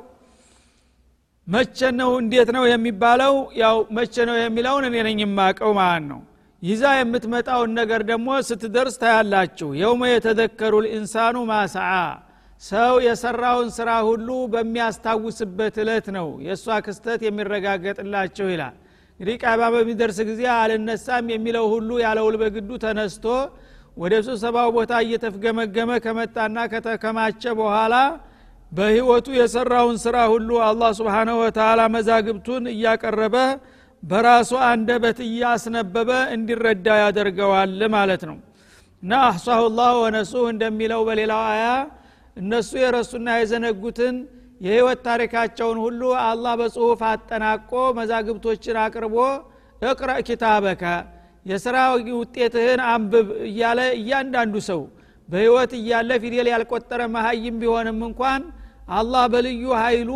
መቼ 1.47 1.79
ነው? 2.01 2.11
እንዴት 2.23 2.49
ነው 2.57 2.65
የሚባለው? 2.71 3.33
ያው 3.61 3.77
መቼ 3.97 4.15
ነው 4.29 4.37
የሚለውን 4.41 4.85
እኔ 4.89 4.97
ነኝ 5.07 5.19
የማቀው 5.25 5.71
ማለት 5.79 6.05
ነው። 6.11 6.21
ይዛ 6.63 6.83
የምትመጣውን 6.97 7.71
ነገር 7.79 8.01
ደግሞ 8.11 8.29
ስትደርስ 8.49 8.97
ታያላችሁ። 9.03 9.69
የውመ 9.81 10.03
የተዘከሩ 10.13 10.75
ልኢንሳኑ 10.85 11.37
ማሰዓ 11.51 11.91
ሰው 12.62 12.95
የሰራውን 13.04 13.69
ስራ 13.76 13.90
ሁሉ 14.09 14.28
በሚያስታውስበት 14.52 15.76
እለት 15.83 16.07
ነው 16.16 16.28
የእሷ 16.47 16.76
ክስተት 16.87 17.21
የሚረጋገጥላቸው 17.26 18.47
ይላል። 18.52 18.75
እንግዲህ 19.21 19.37
ቃባ 19.42 19.62
በሚደርስ 19.75 20.19
ጊዜ 20.28 20.42
አልነሳም 20.54 21.26
የሚለው 21.33 21.64
ሁሉ 21.73 21.90
ያለውል 22.04 22.37
በግዱ 22.42 22.71
ተነስቶ 22.85 23.25
ወደ 23.97 24.14
ስብሰባው 24.26 24.69
ቦታ 24.76 24.92
እየተፍገመገመ 25.04 25.90
ከመጣና 26.04 26.59
ከተከማቸ 26.73 27.42
በኋላ 27.59 27.95
በህይወቱ 28.73 29.26
የሰራውን 29.38 29.97
ስራ 30.04 30.16
ሁሉ 30.33 30.50
አላህ 30.66 30.90
ስብሓነሁ 30.99 31.37
ወተላ 31.42 31.81
መዛግብቱን 31.95 32.64
እያቀረበ 32.73 33.37
በራሱ 34.02 34.52
አንደበት 34.69 35.19
እያስነበበ 35.26 36.11
እንዲረዳ 36.37 36.87
ያደርገዋል 37.02 37.75
ማለት 37.95 38.23
ነው። 38.31 38.38
እና 39.02 39.12
አሕሳሁ 39.28 39.62
ላህ 39.78 39.92
ወነሱህ 40.02 40.47
እንደሚለው 40.54 41.00
በሌላው 41.09 41.42
አያ 41.50 41.66
እነሱ 42.37 42.71
የረሱና 42.83 43.29
የዘነጉትን 43.39 44.17
የህይወት 44.61 45.01
ታሪካቸውን 45.07 45.79
ሁሉ 45.85 46.01
አላህ 46.23 46.53
በጽሁፍ 46.61 47.01
አጠናቆ 47.09 47.71
መዛግብቶችን 47.99 48.77
አቅርቦ 48.83 49.17
እቅረእ 49.83 50.21
ኪታበከ 50.29 50.83
የስራ 51.47 51.77
ውጤትህን 52.19 52.81
አንብብ 52.91 53.29
እያለ 53.49 53.81
እያንዳንዱ 53.99 54.57
ሰው 54.69 54.81
በህይወት 55.29 55.73
እያለ 55.79 56.11
ፊደል 56.23 56.49
ያልቆጠረ 56.53 57.01
መሀይም 57.15 57.57
ቢሆንም 57.62 57.99
እንኳን 58.09 58.43
አላህ 58.99 59.25
በልዩ 59.33 59.65
ኃይሉ 59.83 60.11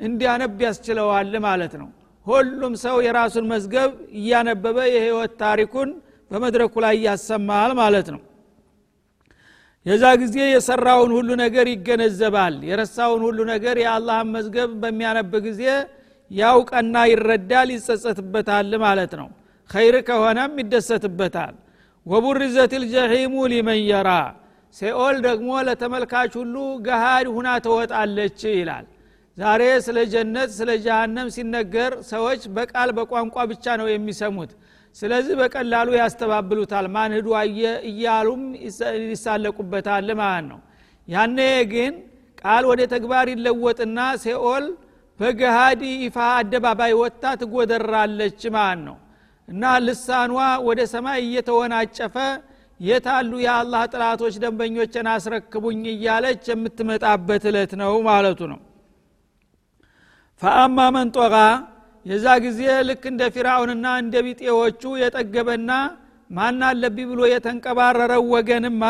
እንዲያነብ 0.00 0.60
ያስችለዋል 0.66 1.34
ማለት 1.46 1.74
ነው። 1.80 1.88
ሁሉም 2.26 2.72
ሰው 2.84 2.96
የራሱን 3.06 3.44
መዝገብ 3.52 3.90
እያነበበ 4.20 4.78
የህይወት 4.94 5.32
ታሪኩን 5.42 5.90
በመድረኩ 6.30 6.74
ላይ 6.84 6.96
ያሰማል 7.06 7.72
ማለት 7.80 8.08
ነው 8.14 8.20
የዛ 9.86 10.04
ጊዜ 10.22 10.36
የሰራውን 10.48 11.10
ሁሉ 11.16 11.28
ነገር 11.42 11.66
ይገነዘባል። 11.72 12.54
የረሳውን 12.68 13.20
ሁሉ 13.26 13.38
ነገር 13.52 13.76
የአላህን 13.82 14.30
መዝገብ 14.36 14.70
በሚያነብ 14.82 15.34
ጊዜ 15.46 15.62
ያውቀና 16.30 16.96
ይረዳል 17.10 17.68
ይጸጸትበታል 17.74 18.72
ማለት 18.84 19.12
ነው። 19.20 19.28
ኸይር 19.70 19.96
ከሆነም 20.08 20.52
ይደሰትበታል። 20.62 21.54
ወቡርዘት 22.06 22.72
ልጀሒሙ 22.82 23.34
ሊመን 23.52 23.80
የራ 23.90 24.10
ሴኦል 24.74 25.16
ደግሞ 25.26 25.50
ለተመልካች 25.66 26.32
ሁሉ 26.40 26.54
ገሃድ 26.86 27.26
ሁና 27.34 27.48
ተወጣለች 27.66 28.40
ይላል። 28.52 28.84
ዛሬ 29.38 29.62
ስለ 29.86 29.98
ጀነት 30.12 30.50
ስለ 30.58 30.70
ጀሃነም 30.84 31.28
ሲነገር 31.34 31.92
ሰዎች 32.10 32.42
በቃል 32.56 32.90
በቋንቋ 32.98 33.36
ብቻ 33.50 33.64
ነው 33.80 33.88
የሚሰሙት 33.90 34.52
ስለዚህ 34.96 35.34
በቀላሉ 35.40 35.88
ያስተባብሉታል። 35.98 36.86
ማን 36.94 37.12
ህዱ 37.16 37.28
እያሉም 37.90 38.42
ይሳለቁበታል 39.10 40.08
ማለት 40.20 40.44
ነው። 40.50 40.60
ያኔ 41.08 41.38
ግን 41.72 41.94
ቃል 42.42 42.64
ወደ 42.70 42.80
ተግባር 42.92 43.26
ይለወጥና 43.32 43.98
ሴኦል 44.24 44.64
በገሃዲ 45.20 45.82
ይፋ 46.02 46.16
አደባባይ 46.38 46.92
ወጥታ 47.00 47.24
ትጎደራለች 47.40 48.40
ማለት 48.56 48.80
ነው። 48.88 48.96
እና 49.48 49.62
ልሳኗ 49.86 50.32
ወደ 50.66 50.80
ሰማይ 50.92 51.18
እየተወናጨፈ 51.24 52.16
የታሉ 52.80 53.32
የአላህ 53.44 53.82
ጥላቶች 53.92 54.34
ደንበኞችን 54.42 55.06
አስረክቡኝ 55.12 55.82
እያለች 55.92 56.44
የምትመጣበት 56.52 57.44
እለት 57.50 57.72
ነው 57.80 57.92
ማለቱ 58.08 58.40
ነው። 58.52 58.60
ፈአማ 60.42 60.78
መን 60.94 61.08
የዛ 62.06 62.26
ጊዜ 62.44 62.60
ልክ 62.88 63.04
እንደ 63.10 63.22
ፊራውንና 63.34 63.86
እንደ 64.02 64.16
ቢጤዎቹ 64.26 64.82
የጠገበና 65.02 65.70
ማን 66.30 66.60
አለብኝ 66.68 67.06
ብሎ 67.10 67.20
የተንቀባረረው 67.32 68.22
ወገንማ 68.34 68.84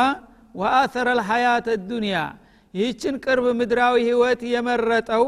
ወአተረ 0.54 1.08
ልሐያት 1.18 1.66
ዱንያ 1.88 2.18
ይህችን 2.74 3.14
ቅርብ 3.24 3.46
ምድራዊ 3.58 3.96
ህይወት 4.08 4.40
የመረጠው 4.52 5.24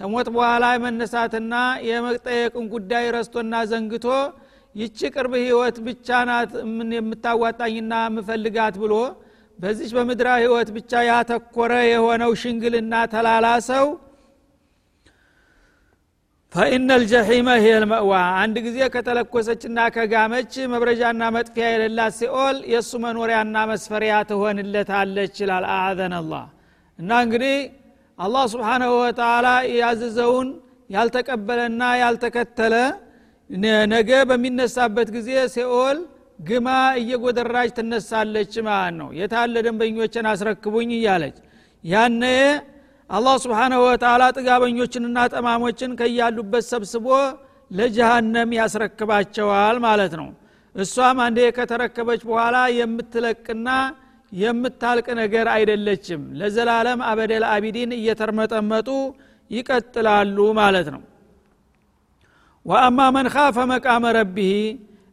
ተሞት 0.00 0.28
በኋላ 0.34 0.64
የመነሳትና 0.74 1.54
የመጠየቅን 1.88 2.66
ጉዳይ 2.74 3.04
ረስቶና 3.16 3.54
ዘንግቶ 3.70 4.06
ይቺ 4.74 4.98
ቅርብ 5.14 5.32
ህይወት 5.42 5.76
ብቻ 5.86 6.18
ናት 6.28 6.52
የምታዋጣኝና 6.98 7.94
የምፈልጋት 8.06 8.76
ብሎ 8.82 8.94
በዚች 9.58 9.90
በምድራዊ 9.96 10.40
ህይወት 10.44 10.68
ብቻ 10.76 11.02
ያተኮረ 11.08 11.72
የሆነው 11.90 12.32
ሽንግልና 12.42 12.94
ተላላ 13.14 13.48
ሰው 13.70 13.86
ፈኢነ 16.52 16.90
ልጀሒመ 17.00 17.48
ልመእዋ 17.82 18.12
አንድ 18.40 18.56
ጊዜ 18.64 18.78
ከተለኮሰችና 18.94 19.80
ከጋመች 19.94 20.54
መብረጃና 20.72 21.22
መጥፊያ 21.36 21.66
የሌላት 21.72 22.14
ሲኦል 22.16 22.56
የእሱ 22.72 22.90
መኖሪያና 23.04 23.56
መስፈሪያ 23.70 24.14
ትሆንለታለች 24.30 25.34
ይላል። 25.42 25.64
አአዘን 25.74 26.14
እና 26.98 27.10
እንግዲህ 27.24 27.54
አላህ 28.18 28.44
ስብሓናሁ 28.54 28.90
ወተላ 29.02 29.46
ያዘዘውን 29.76 30.48
ያልተቀበለና 30.90 31.82
ያልተከተለ 32.02 32.74
ነገ 33.92 34.10
በሚነሳበት 34.30 35.08
ጊዜ 35.16 35.30
ሲኦል 35.54 35.98
ግማ 36.40 36.68
እየጎደራች 37.00 37.70
ትነሳለች 37.78 38.52
ማለት 38.68 38.94
ነው። 39.00 39.08
የታለ 39.18 39.54
ደንበኞችን 39.66 40.28
አስረክቡኝ 40.32 40.90
እያለች 40.98 41.38
ያነ 41.84 42.22
አላህ 43.10 43.36
ስብሓናሁ 43.44 43.80
ወተላ 43.86 44.22
ጥጋበኞችንና 44.36 45.18
ጠማሞችን 45.32 45.96
ከያሉበት 46.00 46.64
ሰብስቦ 46.68 47.06
ለጀሃነም 47.70 48.50
ያስረክባቸዋል 48.58 49.76
ማለት 49.84 50.12
ነው። 50.20 50.28
እሷም 50.74 51.18
አንዴ 51.24 51.38
ከተረከበች 51.56 52.20
በኋላ 52.28 52.56
የምትለቅና 52.76 53.68
የምታልቅ 54.32 55.06
ነገር 55.20 55.46
አይደለችም። 55.54 56.20
ለዘላለም 56.40 57.00
አበደል 57.08 57.44
አቢዲን 57.50 57.92
እየተርመጠመጡ 57.98 58.88
ይቀጥላሉ 59.50 60.38
ማለት 60.60 60.88
ነው። 60.94 61.02
ወአማ 62.66 63.00
መን 63.16 63.28
ካፈ 63.34 63.58
መቃመ 63.72 64.04
ረቢህ 64.16 64.56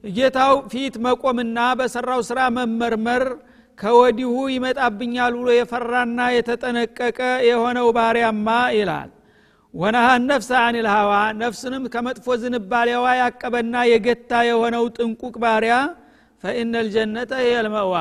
ጌታው 0.03 0.55
ፊት 0.71 0.95
መቆምና 1.05 1.59
በሰራው 1.79 2.21
ስራ 2.29 2.39
መመርመር 2.57 3.23
ከወዲሁ 3.79 4.33
ይመጣብኛል 4.53 5.33
ብሎ 5.39 5.49
የፈራና 5.55 6.19
የተጠነቀቀ 6.35 7.19
የሆነው 7.47 7.87
ባሪያማ 7.97 8.47
ይላል። 8.77 9.09
ወነሃ 9.73 10.07
ነፍሰ 10.25 10.51
አኒል 10.61 10.87
ሀዋ 10.93 11.11
ነፍስንም 11.41 11.83
ከመጥፎ 11.93 12.35
ዝንባሌዋ 12.41 13.05
ያቀበና 13.19 13.75
የገታ 13.89 14.31
የሆነው 14.49 14.85
ጥንቁቅ 14.95 15.35
ባሪያ 15.43 15.75
ፈኢነ 16.43 16.73
ልጀነተ 16.87 17.33
የልመዋ። 17.47 17.93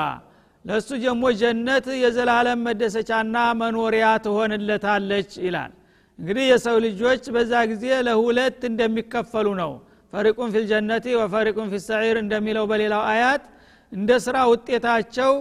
ለእሱ 0.65 0.89
ጀሞ 1.03 1.23
ጀነት 1.41 1.87
የዘላለም 2.03 2.63
መደሰቻና 2.67 3.35
መኖሪያ 3.61 4.07
ትሆንለታለች 4.25 5.31
ይላል። 5.45 5.73
እንግዲህ 6.19 6.45
የሰው 6.51 6.77
ልጆች 6.87 7.25
በዛ 7.35 7.53
ጊዜ 7.73 7.85
ለሁለት 8.07 8.61
እንደሚከፈሉ 8.71 9.47
ነው። 9.61 9.73
ፈሪቁን 10.13 10.51
ፊልጀነቲ 10.55 11.07
ወፈሪቁን 11.21 11.69
ፊሰዒር 11.73 12.17
እንደሚለው 12.23 12.65
በሌላው 12.71 13.03
አያት 13.11 13.45
እንደ 13.93 14.11
ስራ 14.25 14.37
ውጤታቸው 14.53 15.33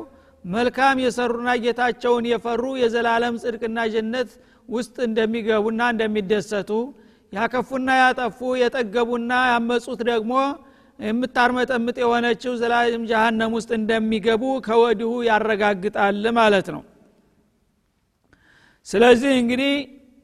መልካም 0.46 0.98
የሰሩና 1.04 1.50
ጌታቸውን 1.64 2.25
የፈሩ 2.32 2.64
የዘላለም 2.82 3.36
ጽድቅና 3.44 3.80
ጀነት 3.94 4.30
ውስጥ 4.70 4.96
እንደሚገቡና 5.08 5.82
እንደሚደሰቱ 5.94 6.72
ያከፉና 7.34 7.90
ያጠፉ 8.02 8.40
የጠገቡና 8.62 9.32
ያመፁት 9.52 10.02
ደግሞ 10.12 10.34
የምታርመጠምጥ 11.00 11.96
የሆነችው 12.02 12.54
ዘላለም 12.62 13.04
ጀሃነም 13.10 13.56
ውስጥ 13.58 13.72
እንደሚገቡ 13.80 14.44
ከወዲሁ 14.68 15.12
ያረጋግጣል 15.30 16.22
ማለት 16.38 16.68
ነው። 16.75 16.84
ስለዚህ 18.88 19.34
እንግዲህ 19.42 19.74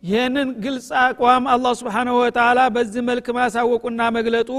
ይህንን 0.03 0.49
ግልጽ 0.63 0.87
አቋም 1.01 1.43
አላህ 1.53 1.73
ስብሓንሁ 1.81 2.13
ወተላ 2.21 2.59
በዚህ 2.75 3.01
መልክ 3.09 3.27
ማሳወቁና 3.37 4.01
መግለጡ 4.17 4.51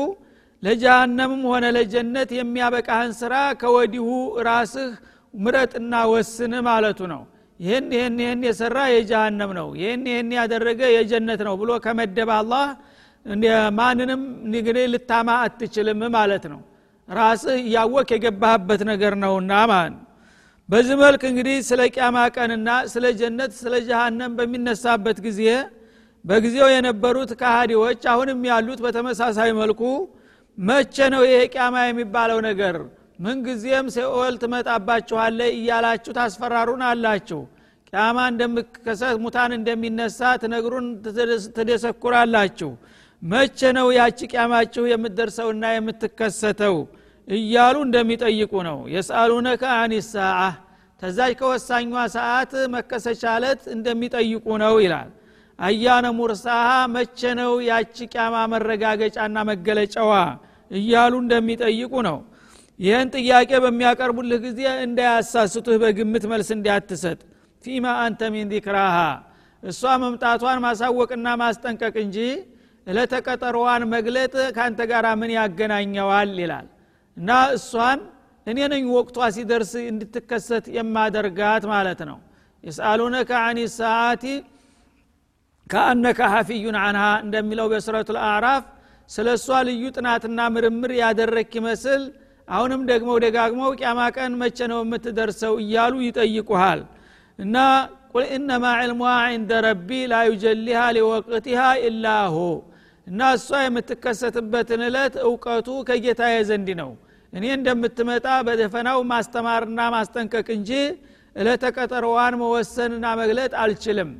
ለጀሃነምም 0.62 1.42
ሆነ 1.50 1.64
ለጀነት 1.76 2.30
የሚያበቃህን 2.36 3.12
ስራ 3.20 3.34
ከወዲሁ 3.62 4.08
ራስህ 4.48 4.90
ምረጥና 5.34 5.94
ወስን 6.12 6.52
ማለቱ 6.66 7.00
ነው። 7.12 7.22
ይህን 7.60 7.86
ይህን 7.94 8.16
ይህን 8.22 8.40
የሰራ 8.46 8.78
የጀሃነም 8.92 9.50
ነው። 9.58 9.68
ይህን 9.80 10.02
ይህን 10.10 10.30
ያደረገ 10.38 10.80
የጀነት 10.96 11.40
ነው 11.48 11.54
ብሎ 11.60 11.70
ከመደበ 11.84 12.30
አላህ 12.40 12.64
ማንንም 13.78 14.22
እንግዲህ 14.48 14.84
ልታማ 14.92 15.28
አትችልም 15.44 16.00
ማለት 16.16 16.44
ነው። 16.52 16.60
ራስህ 17.08 17.56
እያወቅ 17.62 18.08
የገባህበት 18.14 18.80
ነገር 18.90 19.12
ነውና 19.22 19.52
ማለት 19.70 19.98
በዚህ 20.68 20.96
መልክ 21.02 21.22
እንግዲህ 21.30 21.56
ስለ 21.68 21.80
ቅያማ 21.94 22.18
ቀንና 22.34 22.68
ስለ 22.92 23.04
ጀነት 23.20 23.52
ስለ 23.60 23.74
ጀሃነም 23.88 24.32
በሚነሳበት 24.38 25.18
ጊዜ 25.26 25.40
በጊዜው 26.24 26.68
የነበሩት 26.72 27.30
ካሃዲዎች 27.40 28.02
አሁንም 28.12 28.40
ያሉት 28.50 28.80
በተመሳሳይ 28.84 29.50
መልኩ 29.60 29.80
መቼ 30.58 30.96
ነው 31.14 31.22
ይሄ 31.28 31.40
ቅያማ 31.54 31.76
የሚባለው 31.86 32.38
ነገር 32.48 32.76
ምንጊዜም 33.18 33.86
ሲኦል 33.94 34.34
ትመጣባችኋለ 34.42 35.40
እያላችሁ 35.56 36.12
ታስፈራሩን 36.18 36.82
አላችሁ። 36.88 37.40
ቅያማ 37.88 38.18
እንደምከሰት 38.30 39.16
ሙታን 39.24 39.52
እንደሚነሳ 39.56 40.20
ትነግሩን 40.42 40.86
ትደሰኩራላችሁ። 41.56 42.70
መቼ 43.22 43.58
ነው 43.76 43.88
ያቺ 43.96 44.18
ቅያማችሁ 44.30 44.84
የምትደርሰውና 44.90 45.64
የምትከሰተው? 45.74 46.76
እያሉ 47.28 47.76
እንደሚጠይቁ 47.86 48.52
ነው። 48.68 48.78
የስአሉነከ 48.94 49.62
አን 49.76 49.92
ሰዓ 50.08 50.38
ተዛች 51.02 51.32
ከወሳኟ 51.38 51.84
ሰዓት 52.16 52.52
መከሰቻለት 52.74 53.62
እንደሚጠይቁ 53.76 54.46
ነው 54.64 54.74
ይላል። 54.84 55.08
አያነ 55.58 56.06
ሙርሳሃ 56.18 56.68
መቼ 56.94 57.20
ነው 57.40 57.52
ያቺ 57.68 57.96
ቅያማ 58.12 58.36
መረጋገጫና 58.52 59.36
መገለጫዋ? 59.50 60.12
እያሉ 60.70 61.12
እንደሚጠይቁ 61.24 61.92
ነው 62.08 62.18
ይህን 62.82 63.08
ጥያቄ 63.16 63.50
በሚያቀርቡልህ 63.64 64.38
ጊዜ 64.46 64.60
እንዳያሳስቱህ 64.84 65.76
በግምት 65.82 66.24
መልስ 66.32 66.48
እንዲያትሰጥ። 66.56 67.18
ፊማ 67.64 67.86
አንተ 68.04 68.30
ሚን 68.34 68.46
ዚክራሃ 68.52 68.96
እሷ 69.62 69.82
መምጣቷን 70.02 70.58
ማሳወቅና 70.64 71.26
ማስጠንቀቅ 71.42 71.94
እንጂ 72.04 72.18
እለተቀጠሮዋን 72.86 73.82
መግለጥ 73.92 74.34
ከአንተ 74.56 74.80
ጋር 74.90 75.06
ምን 75.20 75.30
ያገናኘዋል? 75.36 76.32
ይላል። 76.42 76.66
እና 77.16 77.28
እሷን 77.56 78.00
እኔ 78.46 78.58
ነኝ 78.72 78.84
ወቅቷ 78.96 79.18
ሲደርስ 79.36 79.72
እንድትከሰት 79.84 80.64
የማደርጋት 80.76 81.64
ማለት 81.72 82.00
ነው። 82.10 82.18
የስአሉነከ 82.64 83.30
አኒ 83.46 83.58
ሰዓቲ 83.76 84.24
ከአነከ 85.66 86.20
ሀፊዩን 86.34 86.76
አንሃ 86.82 87.04
እንደሚለው 87.24 87.66
በሱረቱ 87.72 88.08
ልአዕራፍ 88.16 88.64
ስለ 89.10 89.28
እሷ 89.38 89.46
ልዩ 89.68 89.84
ጥናትና 89.96 90.40
ምርምር 90.54 90.92
ያደረክ 91.00 91.52
ይመስል 91.58 92.02
አሁንም 92.48 92.82
ደግሞ 92.90 93.10
ደጋግመው 93.24 93.70
ቅያማ 93.78 94.00
ቀን 94.16 94.32
መቼ 94.40 94.58
ነው 94.72 94.80
የምትደርሰው 94.84 95.54
እያሉ 95.62 95.94
ይጠይቁሃል። 96.06 96.80
እና 97.38 97.56
ቁል 98.12 98.24
ኢነማ 98.36 98.64
ዕልሙሃ 98.80 99.12
ዕንደ 99.34 99.52
ረቢ 99.66 99.90
ላ 100.10 100.18
ዩጀሊሃ 100.28 100.80
ሊወቅቲሃ 100.96 101.60
ኢላሁ 101.86 102.34
እና 103.06 103.20
እሷ 103.36 103.48
የምትከሰትበትን 103.64 104.82
እለት 104.88 105.14
እውቀቱ 105.24 105.68
ከጌታዬ 105.88 106.34
ዘንድ 106.50 106.68
ነው። 106.80 106.90
እኔ 107.32 107.44
እንደምትመጣ 107.56 108.26
በደፈናው 108.46 108.98
ማስተማርና 109.12 109.80
ማስጠንቀቅ 109.94 110.48
እንጂ 110.56 110.70
እለተ 111.36 111.64
ቀጠሮዋን 111.76 112.34
መወሰንና 112.40 113.06
መግለጥ 113.20 113.52
አልችልም። 113.62 114.10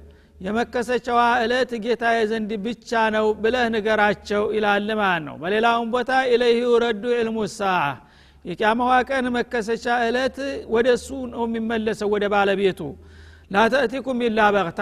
የመከሰቻዋ 0.40 1.20
እለት 1.42 1.72
ጌታዬ 1.84 2.18
ዘንድ 2.30 2.52
ብቻ 2.64 2.90
ነው 3.16 3.26
ብለህ 3.42 3.66
ንገራቸው 3.74 4.44
ይላል 4.56 4.88
ማለት 5.00 5.22
ነው። 5.26 5.36
በሌላውም 5.42 5.90
ቦታ 5.94 6.10
ኢለይህ 6.30 6.64
ረዱ 6.84 7.04
ዕልሙ 7.18 7.36
ሳዓ 7.56 7.82
የቅያማዋ 8.44 8.92
ቀን 9.08 9.26
መከሰቻ 9.36 9.86
እለት 10.06 10.38
ወደ 10.74 10.86
እሱ 10.96 11.08
ነው 11.32 11.42
የሚመለሰው 11.46 12.08
ወደ 12.14 12.24
ባለቤቱ። 12.32 12.80
ላተእቲኩም 13.50 14.20
ኢላ 14.26 14.40
በቅታ 14.56 14.80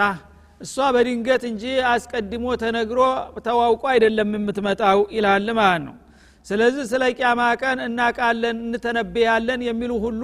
እሷ 0.61 0.75
በድንገት 0.95 1.43
እንጂ 1.49 1.63
አስቀድሞ 1.91 2.45
ተነግሮ 2.61 2.99
ተዋውቆ 3.45 3.83
አይደለም 3.93 4.31
የምትመጣው 4.37 4.99
ይላል 5.15 5.47
ማለት 5.59 5.83
ነው። 5.87 5.95
ስለዚህ 6.45 6.83
ስለ 6.91 7.03
ቅያማ 7.11 7.41
ቀን 7.61 7.79
እናቃለን 7.87 8.57
እንተነበያለን 8.65 9.61
የሚሉ 9.67 9.91
ሁሉ 10.05 10.23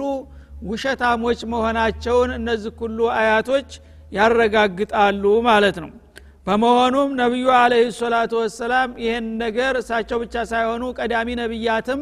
ውሸታሞች 0.68 1.40
መሆናቸውን 1.52 2.30
እነዚህ 2.38 2.72
ሁሉ 2.82 2.98
አያቶች 3.18 3.68
ያረጋግጣሉ 4.12 5.24
ማለት 5.48 5.76
ነው። 5.84 5.90
በመሆኑም 6.46 7.10
ነቢዩ 7.20 7.46
አለህ 7.56 7.88
ሰላቱ 7.98 8.32
ወሰላም 8.42 8.90
ይህን 9.02 9.26
ነገር 9.42 9.74
እሳቸው 9.80 10.18
ብቻ 10.22 10.44
ሳይሆኑ 10.52 10.84
ቀዳሚ 10.98 11.28
ነቢያትም 11.40 12.00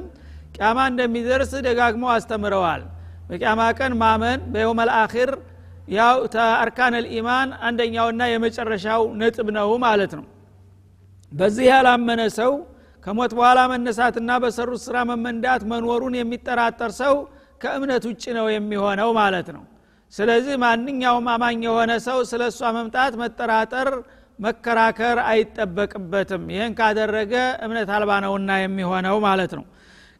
ቅያማ 0.56 0.78
እንደሚደርስ 0.90 1.52
ደጋግመው 1.66 2.10
አስተምረዋል። 2.14 2.82
በቅያማ 3.28 3.60
ቀን 3.78 3.92
ማመን 4.02 4.40
በየውም 4.52 4.80
አልአኪር 4.84 5.30
ያው 5.94 6.16
ተአርካን 6.34 6.94
ልኢማን 7.04 7.48
አንደኛውና 7.66 8.22
የመጨረሻው 8.30 9.02
ነጥብ 9.20 9.48
ነው 9.56 9.70
ማለት 9.84 10.12
ነው። 10.18 10.24
በዚህ 11.32 11.66
ያላመነ 11.70 12.22
ሰው 12.38 12.52
ከሞት 13.04 13.32
በኋላ 13.38 13.60
መነሳትና 13.72 14.30
በሰሩት 14.42 14.80
ስራ 14.86 14.96
መመንዳት 15.10 15.62
መኖሩን 15.72 16.14
የሚጠራጠር 16.18 16.92
ሰው 17.00 17.14
ከእምነት 17.60 18.04
ውጭ 18.10 18.24
ነው 18.38 18.46
የሚሆነው 18.54 19.10
ማለት 19.18 19.48
ነው። 19.56 19.62
ስለዚህ 20.12 20.54
ማንኛውም 20.62 21.26
አማኝ 21.32 21.60
የሆነ 21.66 21.92
ሰው 22.06 22.18
ስለ 22.30 22.42
እሷ 22.52 22.70
መምጣት 22.76 23.14
መጠራጠር 23.22 23.88
መከራከር 24.38 25.18
አይጠበቅበትም። 25.30 26.42
ይህን 26.54 26.72
ካደረገ 26.78 27.34
እምነት 27.64 27.90
አልባ 27.96 28.12
ነውና 28.24 28.50
የሚሆነው 28.62 29.16
ማለት 29.26 29.52
ነው 29.58 29.64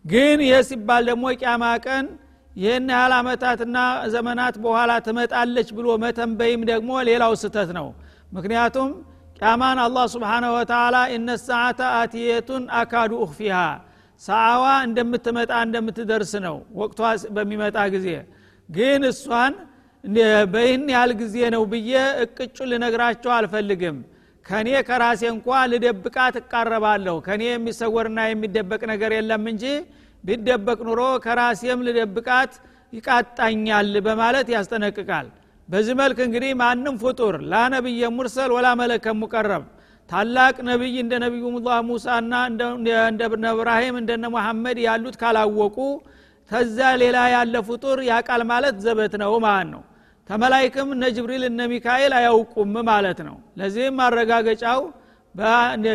ግን 0.07 0.39
ይህ 0.45 0.61
ሲባል 0.69 1.03
ደግሞ 1.11 1.25
ቂያማ 1.41 1.65
ቀን 1.87 2.07
ይህን 2.53 2.87
ያህል 2.93 3.13
አመታትና 3.17 3.79
ዘመናት 4.13 4.55
በኋላ 4.65 4.93
ትመጣለች 5.07 5.69
ብሎ 5.77 5.87
መተንበይም 6.05 6.63
ደግሞ 6.71 6.91
ሌላው 7.09 7.33
ስተት 7.43 7.71
ነው። 7.79 7.89
ምክንያቱም 8.33 8.91
ቂያማን 9.41 9.79
አላህ 9.85 10.05
ስብሓንሁ 10.15 10.51
ወተላ 10.57 10.97
እነ 11.17 11.29
ሰዓተ 11.43 11.81
አትየቱን 11.97 12.63
አካዱ 12.81 13.13
እኽፊሃ 13.25 13.57
ሰዓዋ 14.23 14.65
እንደምትመጣ 14.87 15.53
እንደምትደርስ 15.67 16.33
ነው 16.47 16.57
ወቅቷ 16.81 17.01
በሚመጣ 17.37 17.79
ጊዜ። 17.95 18.09
ግን 18.69 19.03
እሷን 19.11 19.55
በይህን 20.53 20.85
ያህል 20.95 21.13
ጊዜ 21.21 21.37
ነው 21.55 21.63
ብዬ 21.73 21.93
እቅጩ 22.25 22.57
ልነግራቸው 22.71 23.31
አልፈልግም 23.37 23.97
ከኔ 24.47 24.69
ከራሴ 24.89 25.23
እንኳ 25.33 25.47
ልደብቃት 25.71 26.35
እቃረባለሁ። 26.41 27.17
ከኔ 27.27 27.43
የሚሰወርና 27.49 28.19
የሚደበቅ 28.29 28.83
ነገር 28.93 29.13
የለም 29.17 29.45
እንጂ 29.53 29.65
ቢደበቅ 30.25 30.79
ኑሮ 30.89 31.01
ከራሴም 31.25 31.81
ልደብቃት 31.87 32.53
ይቃጣኛል 32.93 33.95
በማለት 34.07 34.49
ያስጠነቅቃል። 34.55 35.27
በዚህ 35.69 35.95
መልክ 36.01 36.19
እንግዲህ 36.27 36.53
ማንም 36.61 36.97
ፍጡር 37.03 37.35
ላ 37.53 37.63
ነቢየ 37.75 38.11
ሙርሰል 38.17 38.51
ወላ 38.57 38.69
መለከ 38.81 39.15
ሙቀረብ 39.21 39.65
ታላቅ 40.11 40.57
ነቢይ 40.69 40.97
እንደ 41.03 41.15
ነቢዩላህ 41.25 41.79
ሙሳና 41.89 42.33
እንደ 43.09 43.23
እብራሂም 43.53 43.97
እንደነ 44.03 44.27
መሐመድ 44.37 44.79
ያሉት 44.87 45.17
ካላወቁ 45.23 45.79
ተዛ 46.51 46.79
ሌላ 47.03 47.19
ያለ 47.33 47.57
ፍጡር 47.69 47.99
ያቃል 48.11 48.43
ማለት 48.51 48.77
ዘበት 48.85 49.15
ነው 49.23 49.33
ማለት 49.47 49.69
ነው 49.75 49.83
ተመላይክም 50.29 50.89
እነ 50.95 51.05
ጅብሪል 51.17 51.43
እነ 51.49 51.61
ሚካኤል 51.73 52.13
አያውቁም 52.19 52.73
ማለት 52.89 53.19
ነው። 53.29 53.37
ለዚህም 53.59 53.95
ማረጋገጫው 54.01 54.81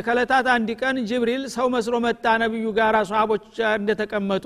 ከለታት 0.07 0.47
አንድ 0.53 0.69
ቀን 0.81 0.95
ጅብሪል 1.09 1.43
ሰው 1.55 1.67
መስሎ 1.75 1.95
መጣ 2.05 2.25
ነቢዩ 2.43 2.65
ጋር 2.77 2.95
ሰሃቦች 3.09 3.45
እንደተቀመጡ 3.79 4.45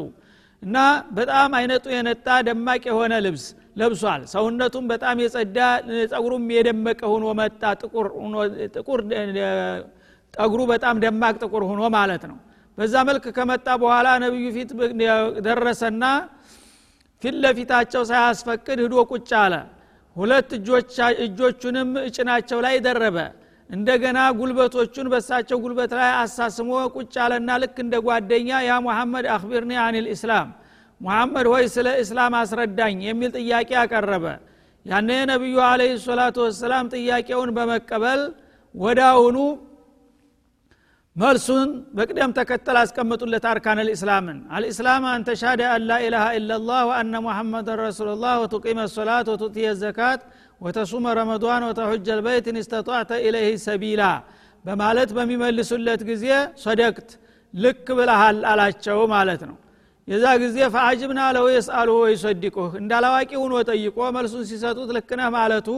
እና 0.62 0.78
በጣም 1.18 1.50
አይነቱ 1.58 1.86
የነጣ 1.96 2.28
ደማቅ 2.48 2.82
የሆነ 2.90 3.14
ልብስ 3.26 3.46
ለብሷል። 3.78 4.22
ሰውነቱም 4.34 4.86
በጣም 4.92 5.16
የጸዳ 5.24 5.58
ጸጉሩም 6.12 6.46
የደመቀ 6.56 7.02
ሆኖ 7.14 7.26
መጣ። 7.40 7.62
ጥቁር 8.76 9.02
ጠጉሩ 10.34 10.62
በጣም 10.72 10.96
ደማቅ 11.04 11.36
ጥቁር 11.44 11.64
ሆኖ 11.70 11.82
ማለት 11.98 12.24
ነው። 12.32 12.38
በዛ 12.78 12.96
መልክ 13.10 13.26
ከመጣ 13.38 13.68
በኋላ 13.82 14.08
ነቢዩ 14.24 14.46
ፊት 14.56 14.72
ደረሰና 15.46 16.06
ፊት 17.24 17.36
ለፊታቸው 17.44 18.02
ሳያስፈቅድ 18.10 18.80
ህዶ 18.86 18.96
ቁጭ 19.12 19.30
አለ 19.44 19.54
ሁለት 20.16 20.50
እጆቹንም 21.26 21.90
እጭናቸው 22.04 22.60
ላይ 22.66 22.76
ደረበ። 22.86 23.18
እንደገና 23.70 24.20
ጉልበቶቹን 24.40 25.08
በሳቸው 25.14 25.58
ጉልበት 25.64 25.92
ላይ 26.00 26.10
አሳስሞ 26.22 26.72
ቁጭ 26.96 27.14
አለና 27.24 27.52
ልክ 27.62 27.78
እንደ 27.84 27.96
ጓደኛ 28.08 28.50
ያ 28.68 28.74
ሙሐመድ 28.86 29.26
አክቢርኒ 29.36 29.72
አን 29.84 29.96
ልእስላም 30.06 30.50
ሙሐመድ 31.02 31.48
ሆይ 31.52 31.66
ስለ 31.76 31.88
እስላም 32.04 32.34
አስረዳኝ 32.42 32.98
የሚል 33.08 33.32
ጥያቄ 33.40 33.70
አቀረበ። 33.82 34.26
ያነ 34.86 35.10
ነቢዩ 35.32 35.56
አለህ 35.68 35.92
ሰላቱ 36.06 36.38
ወሰላም 36.46 36.86
ጥያቄውን 36.94 37.52
በመቀበል 37.58 38.22
ወዳውኑ 38.76 39.38
መልሱን 41.16 41.68
በቅደም 41.98 42.32
ተከተል 42.38 42.78
አስቀምጡለት 42.80 43.46
አርካን 43.52 43.80
ልእስላምን። 43.88 44.40
አልእስላም 44.56 45.04
አንተ 45.12 45.36
ሻደ 45.42 45.62
አን 45.74 45.84
ላኢላሃ 45.90 46.26
ኢላላህ 46.38 46.80
ወአነ 46.90 47.14
ሙሐመድን 47.26 47.78
ረሱሉላህ 47.82 48.34
ወቱቂመ 48.42 48.80
ሶላት 48.96 49.28
ወቱእትየ 49.34 49.68
ዘካት 49.82 50.22
ወተሱመ 50.62 51.06
ረመዷን 51.20 51.64
ወተሑጀ 51.70 52.08
ልበይት 52.20 52.46
እንስተጧዕተ 52.54 53.12
ኢለይህ 53.26 53.56
ሰቢላ 53.66 54.04
በማለት 54.66 55.10
በሚመልሱለት 55.18 56.02
ጊዜ 56.10 56.26
ሶደቅት 56.64 57.10
ልክ 57.54 57.88
ብለሃል 57.98 58.38
አላቸው 58.52 59.00
ማለት 59.16 59.42
ነው። 59.50 59.58
የዛ 60.08 60.26
ጊዜ 60.42 60.58
ፈአጅብና 60.74 61.22
ለው 61.36 61.46
የስአልሁ 61.52 61.94
ወይሶዲቁህ 62.04 62.72
እንዳላዋቂ 62.82 63.32
ሁኖ 63.44 63.54
ጠይቆ 63.70 63.98
መልሱን 64.16 64.44
ሲሰጡት 64.50 64.90
ልክነህ 64.98 65.30
ማለቱ 65.36 65.70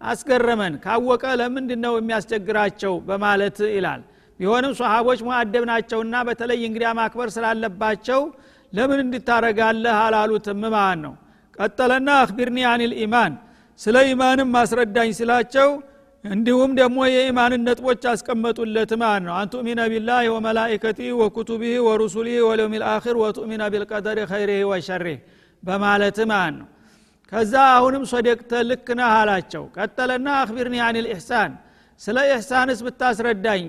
አስገረመን። 0.00 0.74
ካወቀ 0.84 1.24
ለምንድ 1.40 1.70
ነው 1.84 1.94
የሚያስቸግራቸው 1.98 2.94
በማለት 3.08 3.58
ይላል 3.74 4.02
ቢሆንም 4.40 4.72
ሰሃቦች 4.80 5.20
ሙአደብ 5.26 5.64
ናቸውና 5.70 6.14
በተለይ 6.28 6.60
እንግዲያ 6.68 6.88
ማክበር 6.98 7.28
ስላለባቸው 7.34 8.20
ለምን 8.72 9.00
እንድታረጋለህ 9.04 9.96
አላሉትም 10.02 10.62
ማለት 10.68 11.00
ነው። 11.04 11.14
ቀጠለና 11.56 12.08
አክቢርኒ 12.22 12.58
አኒል 12.70 12.92
ኢማን 13.02 13.34
ስለ 13.80 13.96
ኢማንም 14.10 14.48
ማስረዳኝ 14.54 15.10
ስላቸው 15.18 15.68
እንዲሁም 16.24 16.70
ደግሞ 16.78 16.98
የኢማንን 17.08 17.62
ነጥቦች 17.66 18.04
አስቀመጡለት 18.12 18.92
ማለት 19.02 19.22
ነው። 19.26 19.34
አንቱሚነ 19.40 19.80
ቢላህ 19.92 20.22
ወመላኢከቲ 20.34 21.00
ወኩቱቢህ 21.20 21.76
ወሩሱሊህ 21.88 22.38
ወለውም 22.48 22.74
ልአኪር 22.82 23.16
ወቱሚነ 23.22 23.62
ቢልቀደር 23.72 24.18
ኸይሪህ 24.32 24.62
ወሸሪህ 24.70 25.18
በማለት 25.62 26.18
ማለት 26.32 26.56
ነው። 26.60 26.66
ከዛ 27.32 27.54
አሁንም 27.76 28.02
صدقت 28.10 28.52
ልክ 28.68 28.88
ነህ 28.98 29.12
አላቸው። 29.14 29.62
ቀጠለና 29.76 30.28
أخبرني 30.42 30.76
عن 30.84 30.98
الإحسان 30.98 31.52
ስለ 32.00 32.16
ኢሕሳንስ 32.28 32.78
ብታስረዳኝ? 32.86 33.64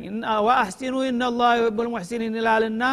وأحسنوا 0.46 0.96
إن 1.10 1.18
الله 1.18 1.42
يحب 1.60 1.78
المحسنين 1.86 2.34
ይላልና 2.40 2.84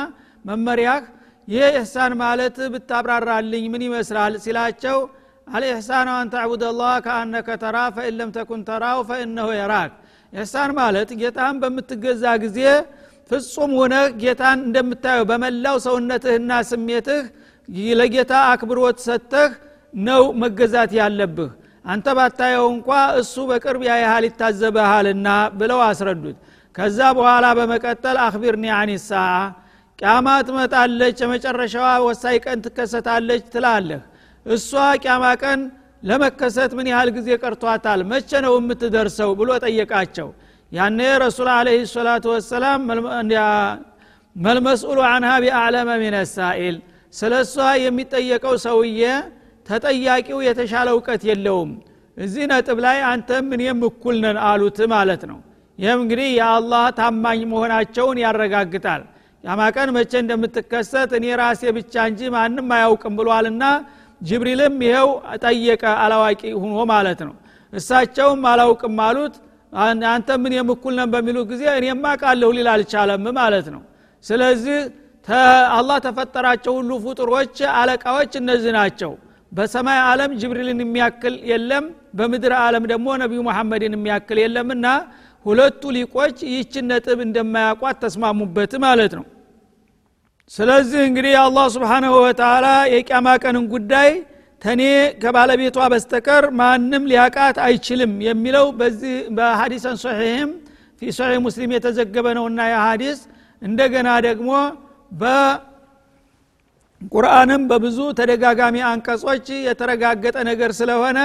መመሪያህ 0.45 1.03
ይህ 1.49 1.65
ኢሕሳን 1.71 2.13
ማለት 2.23 2.57
ብታብራራልኝ 2.75 3.65
ምን 3.73 3.83
ይመስላል 3.87 4.35
ሲላቸው 4.45 4.99
الإحسان 5.47 6.09
أن 6.13 6.27
تعبد 6.35 6.63
الله 6.79 6.95
كأنك 7.07 7.49
تراه 7.63 7.77
فإن 7.97 8.15
لم 8.19 8.31
تكن 8.37 8.61
تراه 8.69 8.99
فإنه 9.09 9.49
يراك። 9.59 9.93
ኢሕሳን 10.33 10.71
ማለት 10.79 11.11
ጌታን 11.21 11.57
በምትገዛ 11.63 12.25
ጊዜ 12.45 12.61
ፍጹም 13.31 13.73
ሆነህ 13.81 14.07
ጌታን 14.23 14.59
እንደምታየው 14.67 15.25
በመላው 15.31 15.77
ሰውነትህና 15.87 16.51
ስሜትህ 16.71 17.23
ለጌታ 17.99 18.33
አክብሮት 18.53 18.99
ሰጥተህ 19.07 19.51
ነው 20.01 20.23
መገዛት 20.43 20.93
ያለብህ 20.99 21.51
አንተ 21.85 22.07
ባታየው 22.19 22.67
እንኳ 22.75 22.89
እሱ 23.21 23.35
በቅርብ 23.49 23.83
ያያሃል 23.89 24.25
ይታዘበሃልና 24.29 25.29
ብለው 25.59 25.81
አስረዱት። 25.87 26.37
ከዛ 26.75 26.99
በኋላ 27.19 27.47
በመቀጠል 27.59 28.17
አክቢርኒ 28.25 28.65
አኒሳ 28.77 29.11
ቂያማ 29.99 30.29
ትመጣለች 30.47 31.19
የመጨረሻዋ 31.23 31.89
ወሳኝ 32.07 32.37
ቀን 32.45 32.59
ትከሰታለች 32.65 33.43
ትላለህ። 33.53 34.01
እሷ 34.47 34.71
ቂያማ 35.03 35.25
ቀን 35.43 35.61
ለመከሰት 36.03 36.73
ምን 36.79 36.87
ያህል 36.93 37.11
ጊዜ 37.17 37.29
ቀርቷታል? 37.43 38.01
መቼ 38.11 38.31
ነው 38.45 38.55
የምትደርሰው? 38.59 39.31
ብሎ 39.39 39.51
ጠየቃቸው። 39.65 40.29
ያኔ 40.73 40.99
ረሱል 41.23 41.49
አለህ 41.55 41.77
ሰላቱ 41.93 42.25
ወሰላም 42.35 42.81
መልመስኡሉ 44.37 44.99
አንሃ 45.09 45.33
ቢአዕለመ 45.43 45.91
ሚን 46.03 46.17
ሳኢል 46.33 46.77
ስለ 47.15 47.33
እሷ 47.45 47.55
የሚጠየቀው 47.85 48.55
ሰውዬ 48.65 49.03
ተጠያቂው 49.67 50.39
የተሻለ 50.47 50.89
እውቀት 50.95 51.23
የለውም። 51.29 51.71
እዚህ 52.17 52.45
ነጥብ 52.51 52.79
ላይ 52.85 52.99
አንተም 53.11 53.47
እኔም 53.57 53.81
እኩል 53.89 54.17
ነን 54.25 54.39
አሉት 54.49 54.79
ማለት 54.93 55.23
ነው። 55.31 55.39
ይህም 55.79 56.01
እንግዲህ 56.05 56.29
የአላህ 56.39 56.85
ታማኝ 56.99 57.41
መሆናቸውን 57.53 58.19
ያረጋግጣል። 58.25 59.03
ያማቀን 59.45 59.89
መቼ 59.97 60.13
እንደምትከሰት 60.23 61.11
እኔ 61.19 61.27
ራሴ 61.41 61.63
ብቻ 61.79 61.95
እንጂ 62.11 62.21
ማንም 62.35 62.69
አያውቅም 62.77 63.15
ብሏልና 63.19 63.65
ጅብሪልም 64.21 64.77
ይኸው 64.87 65.09
ጠየቀ 65.45 65.85
አላዋቂ 66.05 66.43
ሁኖ 66.63 66.77
ማለት 66.93 67.21
ነው። 67.29 67.35
እሳቸውም 67.73 68.43
አላውቅም 68.53 68.99
አሉት። 69.07 69.35
አንተ 70.11 70.31
ምን 70.43 70.53
የምኩል 70.57 70.95
ነን 70.99 71.11
በሚሉ 71.15 71.39
ጊዜ 71.51 71.63
እኔማ 71.79 72.05
ቃለሁ 72.23 72.51
ሊል 72.57 72.69
አልቻለም 72.75 73.25
ማለት 73.39 73.67
ነው። 73.75 73.83
ስለዚህ 74.25 74.79
አላህ 75.77 75.97
ተፈጠራቸው 76.07 76.73
ሁሉ 76.79 76.91
ፍጡሮች 77.05 77.59
አለቃዎች 77.79 78.33
እነዚህ 78.41 78.73
ናቸው 78.79 79.13
በሰማይ 79.55 79.99
ዓለም 80.07 80.31
ጅብሪልን 80.41 80.81
የሚያክል 80.85 81.35
የለም 81.51 81.85
በምድር 82.19 82.53
ዓለም 82.63 82.85
ደግሞ 82.93 83.09
ነቢዩ 83.23 83.41
መሐመድን 83.49 83.95
የሚያክል 83.97 84.39
የለምና 84.43 84.87
ሁለቱ 85.47 85.83
ሊቆች 85.97 86.37
ይህችን 86.49 86.87
ነጥብ 86.91 87.19
እንደማያቋት 87.27 87.97
ተስማሙበት 88.05 88.73
ማለት 88.85 89.13
ነው። 89.19 89.25
ስለዚህ 90.51 91.03
እንግዲህ 91.09 91.35
አላህ 91.43 91.67
ስብሓንሁ 91.75 92.15
ወተላ 92.25 92.67
የቅያማ 92.95 93.29
ቀንን 93.45 93.67
ጉዳይ 93.75 94.11
ተኔ 94.63 94.83
ከባለቤቷ 95.23 95.79
በስተቀር 95.93 96.45
ማንም 96.61 97.05
ሊያቃት 97.11 97.57
አይችልም 97.67 98.13
የሚለው 98.27 98.67
በዚህ 98.79 99.17
በሀዲሰን 99.37 99.97
ሶሒህም 100.05 100.51
ፊ 101.03 101.13
ሶሒህ 101.19 101.39
ሙስሊም 101.47 101.75
የተዘገበ 101.77 102.27
ነውና 102.39 102.61
የሀዲስ 102.73 103.21
እንደገና 103.63 104.09
ደግሞ 104.27 104.51
በቁርአንም 107.05 107.63
በብዙ 107.71 107.99
ተደጋጋሚ 108.19 108.77
አንቀጾች 108.91 109.47
የተረጋገጠ 109.67 110.37
ነገር 110.49 110.71
ስለሆነ 110.79 111.19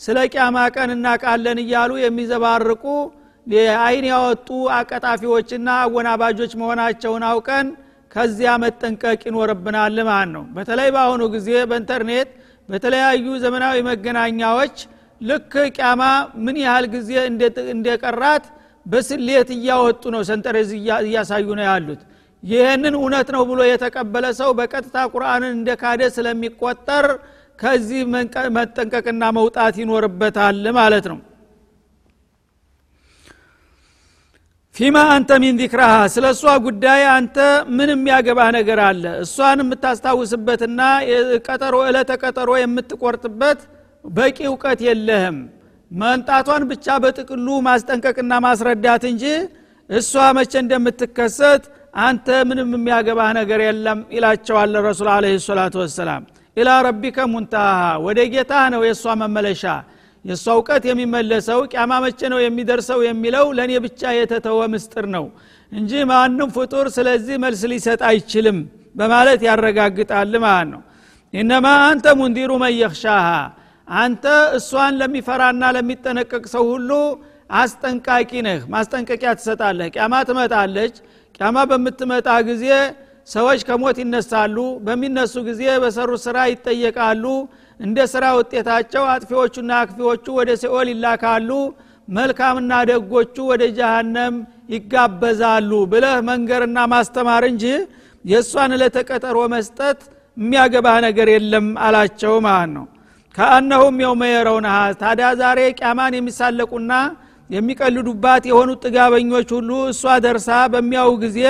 ስለ 0.00 0.18
ቅያማ 0.32 0.56
ቀን 0.76 0.90
እናቃለን 0.94 1.58
እያሉ 1.62 1.92
የሚዘባርቁ 2.00 2.84
አይን 3.82 4.04
ያወጡ 4.10 4.48
አቀጣፊዎችና 4.76 5.68
አወናባጆች 5.82 6.52
መሆናቸውን 6.60 7.24
አውቀን 7.30 7.66
ከዚያ 8.10 8.50
መጠንቀቅ 8.64 9.20
ይኖርብናል 9.28 9.96
ማለት 10.08 10.30
ነው። 10.36 10.44
በተለይ 10.56 10.88
በአሁኑ 10.96 11.22
ጊዜ 11.34 11.48
በኢንተርኔት 11.70 12.28
በተለያዩ 12.68 13.26
ዘመናዊ 13.44 13.76
መገናኛዎች 13.88 14.76
ልክ 15.20 15.52
ቅያማ 15.68 16.02
ምን 16.46 16.56
ያህል 16.64 16.86
ጊዜ 16.94 17.10
እንደቀራት 17.74 18.46
በስሌት 18.86 19.48
እያወጡ 19.56 20.02
ነው 20.14 20.22
ሰንጠረዝ 20.30 20.70
እያሳዩ 21.04 21.46
ነው 21.58 21.66
ያሉት 21.70 22.02
ይህንን 22.42 22.94
እውነት 22.98 23.28
ነው 23.34 23.42
ብሎ 23.50 23.60
የተቀበለ 23.68 24.26
ሰው 24.40 24.50
በቀጥታ 24.58 24.96
ቁርአንን 25.12 25.52
እንደ 25.56 25.70
ካደ 25.80 26.02
ስለሚቆጠር 26.16 27.06
ከዚህ 27.58 28.00
መጠንቀቅና 28.56 29.24
መውጣት 29.36 29.74
ይኖርበታል 29.82 30.64
ማለት 30.78 31.06
ነው። 31.12 31.18
ፊማ 34.74 34.96
አንተ 35.12 35.30
ሚን 35.42 35.54
ዚክራሃ 35.60 35.92
ስለ 36.14 36.24
እሷ 36.34 36.54
ጉዳይ 36.64 37.02
አንተ 37.12 37.36
ምን 37.76 37.90
የሚያገባህ 37.92 38.48
ነገር 38.56 38.80
አለ። 38.86 39.04
እሷን 39.22 39.60
የምታስታውስበትና 39.62 40.80
ቀጠሮ 41.46 41.76
እለተ 41.88 42.10
ቀጠሮ 42.22 42.50
የምትቆርጥበት 42.60 43.60
በቂ 44.10 44.38
እውቀት 44.50 44.80
የለህም። 44.88 45.38
መንጣቷን 45.90 46.62
ብቻ 46.70 46.86
በጥቅሉ 47.02 47.46
ማስጠንቀቅና 47.66 48.32
ማስረዳት 48.46 49.02
እንጂ 49.10 49.24
እሷ 49.90 50.12
መቼ 50.38 50.52
እንደምትከሰት 50.62 51.64
አንተ 51.96 52.28
ምንም 52.48 52.70
የሚያገባህ 52.76 53.28
ነገር 53.38 53.60
የለም 53.66 54.00
ይላቸዋል 54.14 54.74
ረሱል 54.86 55.08
አለ 55.12 55.26
ሰላቱ 55.46 55.74
ወሰላም። 55.82 56.22
ኢላ 56.56 56.70
ረቢከ 56.86 57.18
ሙንታሃ 57.32 57.76
ወደ 58.04 58.18
ጌታ 58.32 58.52
ነው 58.74 58.80
የእሷ 58.86 59.14
መመለሻ። 59.22 59.62
የእሷ 60.24 60.46
እውቀት 60.56 60.84
የሚመለሰው 60.88 61.60
ቅያማ 61.70 61.92
መቼ 62.04 62.20
ነው 62.32 62.38
የሚደርሰው 62.42 63.00
የሚለው 63.06 63.46
ለእኔ 63.58 63.72
ብቻ 63.84 64.12
የተተወ 64.16 64.60
ምስጥር 64.72 65.06
ነው 65.16 65.24
እንጂ 65.72 65.92
ማንም 66.10 66.48
ፍጡር 66.56 66.86
ስለዚህ 66.96 67.36
መልስ 67.44 67.62
ሊሰጥ 67.72 68.00
አይችልም 68.10 68.58
በማለት 68.96 69.40
ያረጋግጣል 69.48 70.34
ማለት 70.44 70.68
ነው። 70.72 70.82
ኢነማ 71.34 71.66
አንተ 71.86 72.06
ሙንዲሩ 72.20 72.50
መየክሻሃ 72.62 73.26
አንተ 73.88 74.24
እሷን 74.58 74.94
ለሚፈራና 75.00 75.64
ለሚጠነቀቅ 75.76 76.44
ሰው 76.54 76.64
ሁሉ 76.72 76.90
አስጠንቃቂ 77.50 78.30
ነህ 78.46 78.60
ማስጠንቀቂያ 78.72 79.30
ትሰጣለህ። 79.38 79.88
ቅያማ 79.94 80.14
ትመጣለች። 80.28 80.94
ቅያማ 81.34 81.56
በምትመጣ 81.70 82.28
ጊዜ 82.48 82.64
ሰዎች 83.28 83.60
ከሞት 83.68 83.96
ይነሳሉ 84.02 84.56
በሚነሱ 84.86 85.34
ጊዜ 85.48 85.62
በሰሩ 85.82 86.10
ስራ 86.24 86.36
ይጠየቃሉ። 86.50 87.24
እንደ 87.80 87.98
ስራ 88.12 88.24
ውጤታቸው 88.38 89.04
አጥፊዎቹና 89.12 89.70
አክፊዎቹ 89.82 90.26
ወደ 90.38 90.50
ሲኦል 90.60 90.88
ይላካሉ 90.92 91.50
መልካምና 92.08 92.72
ደጎቹ 92.90 93.36
ወደ 93.50 93.62
ጀሃነም 93.78 94.34
ይጋበዛሉ 94.74 95.70
ብለህ 95.92 96.16
መንገርና 96.28 96.78
ማስተማር 96.92 97.44
እንጂ 97.50 97.64
የእሷን 98.24 98.72
ለተቀጠሮ 98.80 99.38
መስጠት 99.54 99.98
የሚያገባህ 100.36 100.96
ነገር 101.06 101.28
የለም 101.34 101.66
አላቸው 101.84 102.34
ማለት 102.46 102.70
ነው። 102.76 102.86
ከአነሁም 103.34 103.96
የውመ 104.02 104.22
የረውነሃ 104.30 104.76
ታዲያ 105.00 105.28
ዛሬ 105.40 105.60
ቅያማን 105.78 106.14
የሚሳለቁና 106.16 106.92
የሚቀልዱባት 107.50 108.44
የሆኑት 108.50 108.80
ጥጋበኞች 108.86 109.48
ሁሉ 109.56 109.70
እሷ 109.90 110.14
ደርሳ 110.24 110.50
በሚያው 110.72 111.10
ጊዜ 111.24 111.40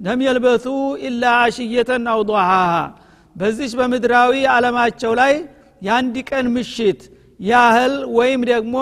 ለም 0.00 0.20
የልበቱ 0.26 0.66
ኢላ 1.06 1.22
አሽየተን 1.44 2.04
አውضሃሃ 2.12 2.52
በዚች 3.36 3.72
በምድራዊ 3.78 4.34
ዓለማቸው 4.54 5.12
ላይ 5.20 5.32
የአንድ 5.82 6.16
ቀን 6.30 6.46
ምሽት 6.54 7.00
ያህል 7.40 7.94
ወይም 8.16 8.40
ደግሞ 8.50 8.76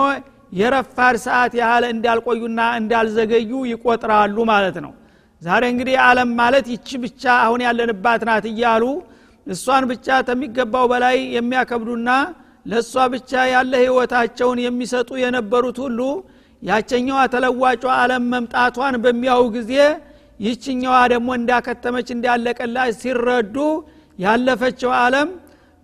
የረፋድ 0.53 1.16
ሰዓት 1.25 1.53
ያህል 1.61 1.85
እንዳልቆዩና 1.92 2.61
እንዳልዘገዩ 2.79 3.51
ይቆጥራሉ 3.73 4.37
ማለት 4.51 4.77
ነው። 4.85 4.92
ዛሬ 5.42 5.62
እንግዲህ 5.73 5.97
ዓለም 6.07 6.31
ማለት 6.40 6.66
ይቺ 6.75 6.88
ብቻ 7.05 7.25
አሁን 7.44 7.61
ያለንባት 7.66 8.23
ናት 8.29 8.47
እያሉ 8.53 8.85
እሷን 9.47 9.85
ብቻ 9.90 10.16
ከሚገባው 10.29 10.87
በላይ 10.92 11.16
የሚያከብዱና 11.37 12.09
ለእሷ 12.66 13.05
ብቻ 13.12 13.33
ያለ 13.53 13.73
ህይወታቸውን 13.83 14.59
የሚሰጡ 14.64 15.11
የነበሩት 15.23 15.79
ሁሉ 15.85 16.01
ያቸኛዋ 16.62 17.18
ተለዋጯ 17.35 17.85
ዓለም 17.99 18.25
መምጣቷን 18.33 18.94
በሚያው 19.05 19.42
ጊዜ 19.57 19.73
ይችኛዋ 20.40 20.97
ደግሞ 21.12 21.29
እንዳከተመች 21.38 22.09
እንዳለቀላት 22.14 22.90
ሲረዱ 23.01 23.57
ያለፈችው 24.18 24.90
ዓለም 25.01 25.29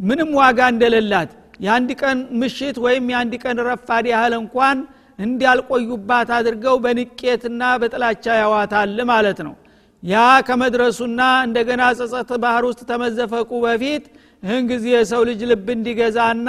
ምንም 0.01 0.31
ዋጋ 0.41 0.61
እንደሌላት 0.73 1.31
የአንድ 1.65 1.91
ቀን 2.01 2.19
ምሽት 2.41 2.77
ወይም 2.85 3.05
የአንድ 3.13 3.35
ቀን 3.43 3.59
ረፋድ 3.69 4.07
ያህል 4.13 4.35
እንኳን 4.41 4.79
እንዲያልቆዩባት 5.19 6.29
አድርገው 6.37 6.77
በንቄትና 6.85 7.63
በጥላቻ 7.81 8.25
ያዋታል 8.41 8.97
ማለት 9.11 9.39
ነው። 9.47 9.55
ያ 10.03 10.17
ከመድረሱና 10.47 11.21
እንደገና 11.47 11.83
ጸጸት 12.01 12.31
ባህር 12.43 12.65
ውስጥ 12.71 12.81
ተመዘፈቁ 12.91 13.51
በፊት 13.65 14.05
ይህን 14.43 14.65
ጊዜ 14.73 14.87
የሰው 14.95 15.23
ልጅ 15.29 15.41
ልብ 15.51 15.69
እንዲገዛና 15.77 16.49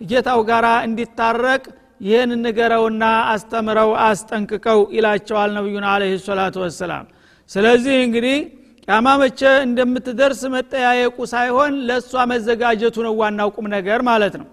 ጌታው 0.00 0.40
ጋር 0.50 0.66
እንዲታረቅ 0.86 1.64
ይህን 2.00 2.30
ንገረውና 2.40 3.04
አስተምረው 3.32 3.90
አስጠንቅቀው 4.06 4.80
ይላቸዋል 4.96 5.50
ነቢዩና 5.56 5.86
አለ 5.92 6.02
ሰላቱ 6.26 6.56
ወሰላም። 6.64 7.04
ስለዚህ 7.50 7.96
እንግዲህ 8.06 8.36
ቅያማ 8.88 9.06
መቼ 9.22 9.40
እንደምትደርስ 9.66 10.40
መጠያየቁ 10.54 11.16
ሳይሆን 11.32 11.72
ለእሷ 11.88 12.24
መዘጋጀቱ 12.32 12.96
ነው 13.06 13.14
ዋናው 13.20 13.48
ቁም 13.56 13.66
ነገር 13.74 14.00
ማለት 14.08 14.34
ነው። 14.40 14.46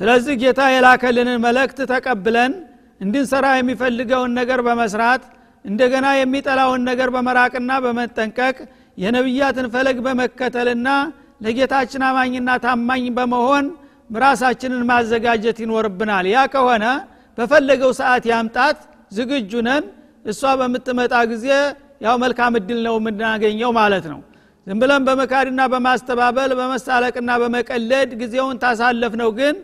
ስለዚህ 0.00 0.34
ጌታ 0.42 0.60
የላከልንን 0.72 1.38
መልእክት 1.46 1.78
ተቀብለን 1.92 2.52
እንድንሰራ 3.00 3.46
የሚፈልገውን 3.56 4.32
ነገር 4.40 4.60
በመስራት 4.66 5.22
እንደገና 5.64 6.06
የሚጠላውን 6.18 6.82
ነገር 6.90 7.08
በመራቅና 7.14 7.70
በመጠንቀቅ 7.84 8.56
የነቢያትን 8.98 9.66
ፈለግ 9.74 9.98
በመከተልና 10.06 10.88
ለጌታችን 11.44 12.02
አማኝና 12.08 12.50
ታማኝ 12.64 13.04
በመሆን 13.18 13.66
ራሳችንን 14.10 14.82
ማዘጋጀት 14.90 15.58
ይኖርብናል። 15.62 16.26
ያ 16.30 16.40
ከሆነ 16.52 16.84
በፈለገው 17.38 17.90
ሰዓት 17.98 18.24
ያምጣት 18.32 18.78
ዝግጁ 19.12 19.52
ነን። 19.66 19.84
እሷ 20.24 20.42
በምትመጣ 20.60 21.14
ጊዜ 21.30 21.46
ያው 22.04 22.14
መልካም 22.22 22.52
እድል 22.58 22.80
ነው 22.86 22.94
የምናገኘው 22.98 23.70
ማለት 23.78 24.04
ነው። 24.12 24.20
ዝም 24.66 24.78
ብለን 24.82 25.02
በመካድና 25.06 25.60
በማስተባበል 25.72 26.50
በመሳለቅና 26.58 27.30
በመቀለድ 27.42 28.10
ጊዜውን 28.20 28.56
ታሳለፍ 28.64 29.12
ነው 29.20 29.30
ግን 29.38 29.54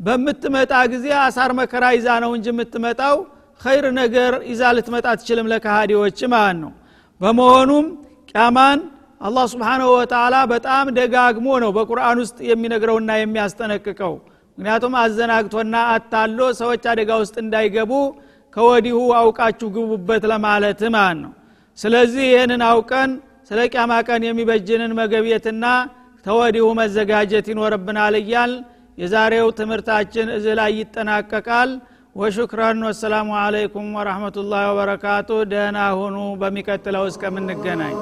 በምትመጣ 0.00 0.72
ጊዜ 0.92 1.06
አሳር 1.24 1.50
መከራ 1.58 1.84
ይዛ 1.96 2.08
ነው 2.24 2.30
እንጂ 2.36 2.46
የምትመጣው 2.52 3.16
ኸይር 3.60 3.86
ነገር 4.00 4.32
ይዛ 4.50 4.62
ልትመጣ 4.76 5.06
ትችልም 5.18 5.50
ለካሃዲዎች 5.52 6.18
ማለት 6.32 6.58
ነው። 6.62 6.72
በመሆኑም 7.20 7.86
ቅያማን 8.30 8.80
አላህ 9.20 9.44
ስብሓንሁ 9.52 9.88
ወተላ 9.96 10.36
በጣም 10.52 10.86
ደጋግሞ 10.96 11.46
ነው 11.62 11.70
በቁርአን 11.76 12.18
ውስጥ 12.22 12.38
የሚነግረውና 12.48 13.10
የሚያስጠነቅቀው። 13.18 14.14
ምክንያቱም 14.58 14.94
አዘናግቶና 15.00 15.76
አታሎ 15.92 16.40
ሰዎች 16.60 16.82
አደጋ 16.92 17.10
ውስጥ 17.22 17.36
እንዳይገቡ 17.42 17.92
ከወዲሁ 18.56 18.98
አውቃችሁ 19.20 19.68
ግቡበት 19.76 20.24
ለማለት 20.32 20.82
ማለት 20.96 21.18
ነው። 21.22 21.32
ስለዚህ 21.78 22.24
ይህንን 22.30 22.62
አውቀን 22.68 23.10
ስለ 23.48 23.60
ቅያማ 23.72 23.92
ቀን 24.08 24.22
የሚበጅንን 24.26 24.92
መገብየትና 25.00 25.64
ተወዲሁ 26.26 26.66
መዘጋጀት 26.80 27.48
ይኖርብናል 27.52 28.14
እያል 28.20 28.52
የዛሬው 28.98 29.48
ትምህርታችን 29.58 30.28
እዚ 30.36 30.46
ላይ 30.60 30.70
ይጠናቀቃል። 30.80 31.70
ወሹክራን 32.16 32.84
ወሰላሙ 32.88 33.30
አለይኩም 33.40 33.88
ወረህመቱላህ 33.98 34.62
ወበረካቱ። 34.70 35.30
ደህና 35.52 35.78
ሁኑ። 35.98 36.16
በሚቀጥለው 36.42 37.06
እስከምንገናኝ 37.10 37.96